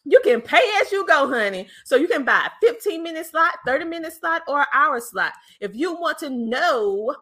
You 0.05 0.21
can 0.23 0.41
pay 0.41 0.63
as 0.81 0.91
you 0.91 1.05
go, 1.05 1.27
honey. 1.27 1.67
So 1.83 1.95
you 1.95 2.07
can 2.07 2.23
buy 2.23 2.47
a 2.47 2.65
15 2.65 3.01
minute 3.01 3.25
slot, 3.25 3.55
30 3.65 3.85
minute 3.85 4.13
slot, 4.13 4.43
or 4.47 4.61
an 4.61 4.67
hour 4.73 4.99
slot. 4.99 5.33
If 5.59 5.75
you 5.75 5.99
want 5.99 6.19
to 6.19 6.29
know 6.29 7.15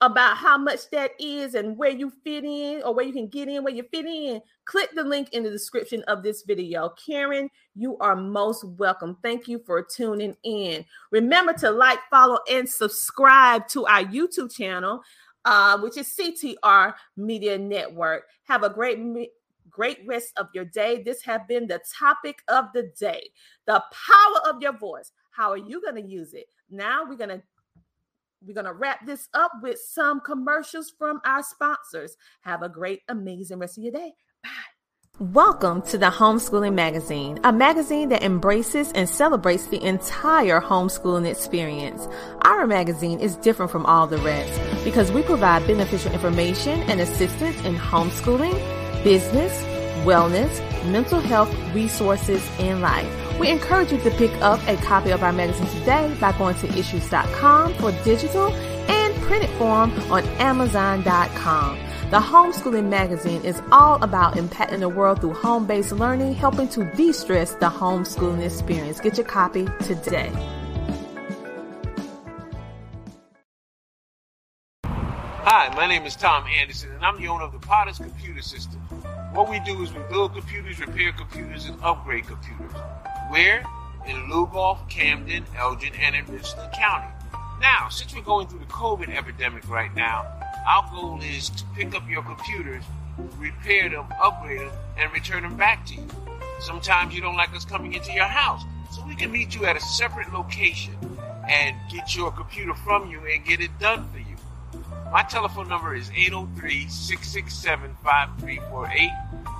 about 0.00 0.36
how 0.36 0.58
much 0.58 0.90
that 0.90 1.12
is 1.18 1.54
and 1.54 1.76
where 1.78 1.90
you 1.90 2.10
fit 2.24 2.44
in 2.44 2.82
or 2.82 2.94
where 2.94 3.04
you 3.04 3.12
can 3.12 3.28
get 3.28 3.48
in, 3.48 3.62
where 3.62 3.74
you 3.74 3.84
fit 3.90 4.06
in, 4.06 4.40
click 4.64 4.90
the 4.94 5.04
link 5.04 5.32
in 5.32 5.42
the 5.42 5.50
description 5.50 6.02
of 6.08 6.22
this 6.22 6.42
video. 6.42 6.90
Karen, 6.90 7.48
you 7.74 7.96
are 7.98 8.16
most 8.16 8.64
welcome. 8.64 9.16
Thank 9.22 9.46
you 9.48 9.60
for 9.64 9.82
tuning 9.82 10.36
in. 10.42 10.84
Remember 11.10 11.52
to 11.54 11.70
like, 11.70 12.00
follow, 12.10 12.38
and 12.50 12.68
subscribe 12.68 13.68
to 13.68 13.86
our 13.86 14.02
YouTube 14.04 14.54
channel, 14.54 15.02
uh, 15.44 15.78
which 15.78 15.96
is 15.96 16.08
CTR 16.08 16.94
Media 17.16 17.56
Network. 17.56 18.24
Have 18.44 18.62
a 18.62 18.70
great 18.70 18.98
great 19.74 19.98
rest 20.06 20.32
of 20.36 20.48
your 20.54 20.64
day. 20.64 21.02
This 21.02 21.22
has 21.22 21.40
been 21.48 21.66
the 21.66 21.80
topic 21.98 22.38
of 22.48 22.66
the 22.74 22.90
day 22.98 23.30
the 23.66 23.82
power 23.92 24.50
of 24.50 24.62
your 24.62 24.76
voice. 24.76 25.10
How 25.30 25.50
are 25.50 25.58
you 25.58 25.80
going 25.82 25.96
to 25.96 26.08
use 26.08 26.32
it? 26.34 26.46
Now 26.70 27.04
we're 27.04 27.16
going 27.16 27.30
to 27.30 27.42
we're 28.46 28.54
going 28.54 28.66
to 28.66 28.74
wrap 28.74 29.06
this 29.06 29.28
up 29.32 29.52
with 29.62 29.78
some 29.78 30.20
commercials 30.20 30.92
from 30.98 31.20
our 31.24 31.42
sponsors. 31.42 32.14
Have 32.42 32.62
a 32.62 32.68
great, 32.68 33.00
amazing 33.08 33.58
rest 33.58 33.78
of 33.78 33.84
your 33.84 33.92
day. 33.92 34.12
Bye. 34.42 34.50
Welcome 35.20 35.82
to 35.82 35.96
the 35.96 36.10
Homeschooling 36.10 36.74
Magazine, 36.74 37.38
a 37.44 37.52
magazine 37.52 38.08
that 38.08 38.24
embraces 38.24 38.90
and 38.92 39.08
celebrates 39.08 39.66
the 39.66 39.80
entire 39.80 40.60
homeschooling 40.60 41.30
experience. 41.30 42.08
Our 42.42 42.66
magazine 42.66 43.20
is 43.20 43.36
different 43.36 43.70
from 43.70 43.86
all 43.86 44.08
the 44.08 44.18
rest 44.18 44.84
because 44.84 45.12
we 45.12 45.22
provide 45.22 45.68
beneficial 45.68 46.12
information 46.12 46.80
and 46.90 47.00
assistance 47.00 47.56
in 47.64 47.76
homeschooling, 47.76 48.58
business, 49.04 49.52
wellness, 50.04 50.50
mental 50.90 51.20
health, 51.20 51.54
resources, 51.74 52.42
and 52.58 52.80
life. 52.80 53.06
We 53.38 53.50
encourage 53.50 53.92
you 53.92 53.98
to 53.98 54.10
pick 54.10 54.32
up 54.42 54.60
a 54.66 54.76
copy 54.78 55.10
of 55.10 55.22
our 55.22 55.32
magazine 55.32 55.66
today 55.78 56.16
by 56.20 56.32
going 56.32 56.56
to 56.56 56.68
issues.com 56.78 57.74
for 57.74 57.92
digital 58.02 58.50
and 58.52 59.14
printed 59.22 59.50
form 59.50 59.92
on 60.10 60.24
amazon.com. 60.40 61.78
The 62.10 62.20
Homeschooling 62.20 62.88
Magazine 62.88 63.42
is 63.42 63.60
all 63.72 64.02
about 64.02 64.34
impacting 64.34 64.80
the 64.80 64.88
world 64.88 65.20
through 65.20 65.34
home 65.34 65.66
based 65.66 65.92
learning, 65.92 66.34
helping 66.34 66.68
to 66.68 66.84
de 66.94 67.12
stress 67.12 67.54
the 67.54 67.68
homeschooling 67.68 68.44
experience. 68.44 69.00
Get 69.00 69.16
your 69.16 69.26
copy 69.26 69.66
today. 69.82 70.30
Hi, 75.46 75.74
my 75.74 75.86
name 75.86 76.04
is 76.04 76.14
Tom 76.14 76.44
Anderson, 76.46 76.92
and 76.92 77.04
I'm 77.04 77.20
the 77.20 77.28
owner 77.28 77.44
of 77.44 77.52
the 77.52 77.58
Potters 77.58 77.98
Computer 77.98 78.42
System. 78.42 78.80
What 79.34 79.50
we 79.50 79.58
do 79.58 79.82
is 79.82 79.92
we 79.92 80.00
build 80.08 80.32
computers, 80.32 80.78
repair 80.78 81.10
computers, 81.10 81.64
and 81.66 81.76
upgrade 81.82 82.24
computers. 82.24 82.70
Where? 83.30 83.64
In 84.06 84.14
Lugoff, 84.30 84.88
Camden, 84.88 85.44
Elgin, 85.56 85.92
and 85.96 86.14
in 86.14 86.24
Richland 86.32 86.72
County. 86.72 87.08
Now, 87.60 87.88
since 87.88 88.14
we're 88.14 88.22
going 88.22 88.46
through 88.46 88.60
the 88.60 88.66
COVID 88.66 89.08
epidemic 89.08 89.68
right 89.68 89.92
now, 89.96 90.24
our 90.68 90.88
goal 90.88 91.20
is 91.20 91.50
to 91.50 91.64
pick 91.74 91.96
up 91.96 92.08
your 92.08 92.22
computers, 92.22 92.84
repair 93.36 93.88
them, 93.88 94.06
upgrade 94.22 94.60
them, 94.60 94.70
and 94.96 95.12
return 95.12 95.42
them 95.42 95.56
back 95.56 95.84
to 95.86 95.96
you. 95.96 96.06
Sometimes 96.60 97.12
you 97.12 97.20
don't 97.20 97.36
like 97.36 97.52
us 97.56 97.64
coming 97.64 97.92
into 97.92 98.12
your 98.12 98.26
house, 98.26 98.62
so 98.92 99.04
we 99.04 99.16
can 99.16 99.32
meet 99.32 99.52
you 99.52 99.64
at 99.64 99.76
a 99.76 99.80
separate 99.80 100.32
location 100.32 100.94
and 101.48 101.74
get 101.90 102.14
your 102.14 102.30
computer 102.30 102.72
from 102.72 103.10
you 103.10 103.18
and 103.26 103.44
get 103.44 103.60
it 103.60 103.76
done 103.80 104.08
for 104.12 104.18
you. 104.18 104.33
My 105.14 105.22
telephone 105.22 105.68
number 105.68 105.94
is 105.94 106.10
803 106.10 106.88
667 106.88 107.96
5348, 108.02 109.10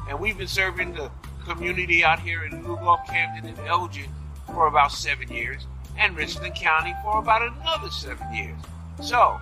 and 0.08 0.18
we've 0.18 0.36
been 0.36 0.48
serving 0.48 0.94
the 0.94 1.12
community 1.44 2.04
out 2.04 2.18
here 2.18 2.42
in 2.42 2.64
Lugoff, 2.64 3.06
Camden, 3.06 3.46
and 3.46 3.58
Elgin 3.68 4.10
for 4.46 4.66
about 4.66 4.90
seven 4.90 5.30
years, 5.30 5.68
and 5.96 6.16
Richland 6.16 6.56
County 6.56 6.92
for 7.04 7.20
about 7.20 7.42
another 7.42 7.88
seven 7.92 8.34
years. 8.34 8.58
So, 9.00 9.38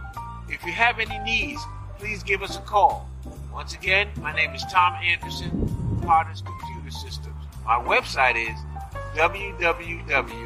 if 0.50 0.62
you 0.66 0.72
have 0.72 0.98
any 0.98 1.18
needs, 1.20 1.62
please 1.98 2.22
give 2.22 2.42
us 2.42 2.58
a 2.58 2.60
call. 2.60 3.08
Once 3.50 3.72
again, 3.72 4.10
my 4.20 4.34
name 4.34 4.50
is 4.50 4.62
Tom 4.70 4.92
Anderson, 5.02 6.02
Potters 6.04 6.42
Computer 6.42 6.90
Systems. 6.90 7.42
My 7.64 7.76
website 7.82 8.36
is 8.36 8.58
www.potters, 9.16 10.42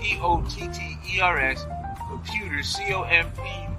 P-O-T-T-E-R-S, 0.00 1.64
computers, 2.08 2.68
C-O-M-P-U-T-E-R-S 2.74 3.69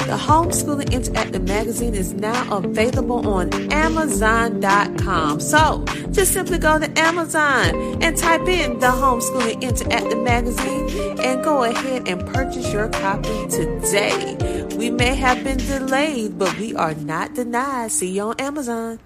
The 0.10 0.16
Homeschooling 0.16 0.90
Interactive 0.90 1.48
magazine 1.48 1.94
is 1.94 2.14
now 2.14 2.58
available 2.58 3.30
on 3.30 3.54
Amazon.com. 3.72 5.40
So 5.40 5.86
just 6.10 6.34
simply 6.34 6.58
go 6.58 6.80
to 6.80 7.00
Amazon 7.00 8.02
and 8.02 8.18
type 8.18 8.48
in 8.48 8.80
the 8.80 8.88
Homeschooling 8.88 9.62
Interactive 9.62 10.24
magazine 10.24 11.20
and 11.20 11.44
go 11.44 11.64
ahead 11.64 12.08
and 12.08 12.26
purchase 12.26 12.74
your 12.74 12.90
copy 12.90 13.48
today. 13.50 14.66
We 14.78 14.90
may 14.90 15.14
have 15.14 15.44
been 15.44 15.60
delayed, 15.60 16.40
but 16.40 16.58
we 16.58 16.74
are 16.74 16.96
not 16.96 17.36
denied. 17.36 17.92
See 17.92 18.14
you 18.14 18.30
on 18.30 18.36
Amazon. 18.40 19.00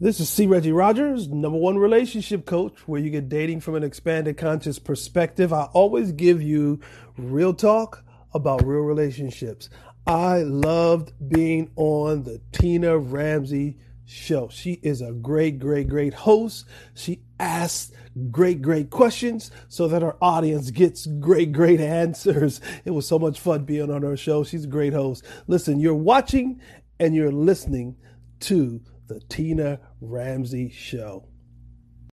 This 0.00 0.20
is 0.20 0.30
C. 0.30 0.46
Reggie 0.46 0.72
Rogers, 0.72 1.28
number 1.28 1.58
one 1.58 1.76
relationship 1.76 2.46
coach, 2.46 2.88
where 2.88 2.98
you 2.98 3.10
get 3.10 3.28
dating 3.28 3.60
from 3.60 3.74
an 3.74 3.84
expanded 3.84 4.38
conscious 4.38 4.78
perspective. 4.78 5.52
I 5.52 5.64
always 5.74 6.12
give 6.12 6.40
you 6.40 6.80
real 7.18 7.52
talk 7.52 8.04
about 8.34 8.66
real 8.66 8.80
relationships. 8.80 9.68
I 10.06 10.42
loved 10.42 11.12
being 11.28 11.70
on 11.76 12.24
the 12.24 12.40
Tina 12.52 12.98
Ramsey 12.98 13.78
show. 14.04 14.48
She 14.48 14.72
is 14.82 15.00
a 15.00 15.12
great, 15.12 15.58
great, 15.58 15.88
great 15.88 16.14
host. 16.14 16.66
She 16.94 17.22
asks 17.40 17.92
great, 18.30 18.60
great 18.60 18.90
questions 18.90 19.50
so 19.68 19.88
that 19.88 20.02
our 20.02 20.16
audience 20.20 20.70
gets 20.70 21.06
great, 21.06 21.52
great 21.52 21.80
answers. 22.04 22.60
It 22.84 22.90
was 22.90 23.06
so 23.06 23.18
much 23.18 23.40
fun 23.40 23.64
being 23.64 23.90
on 23.90 24.02
her 24.02 24.16
show. 24.16 24.44
She's 24.44 24.64
a 24.64 24.68
great 24.68 24.92
host. 24.92 25.24
Listen, 25.46 25.80
you're 25.80 25.94
watching 25.94 26.60
and 26.98 27.14
you're 27.14 27.32
listening 27.32 27.96
to 28.40 28.80
the 29.06 29.20
Tina 29.20 29.80
Ramsey 30.00 30.70
Show. 30.70 31.28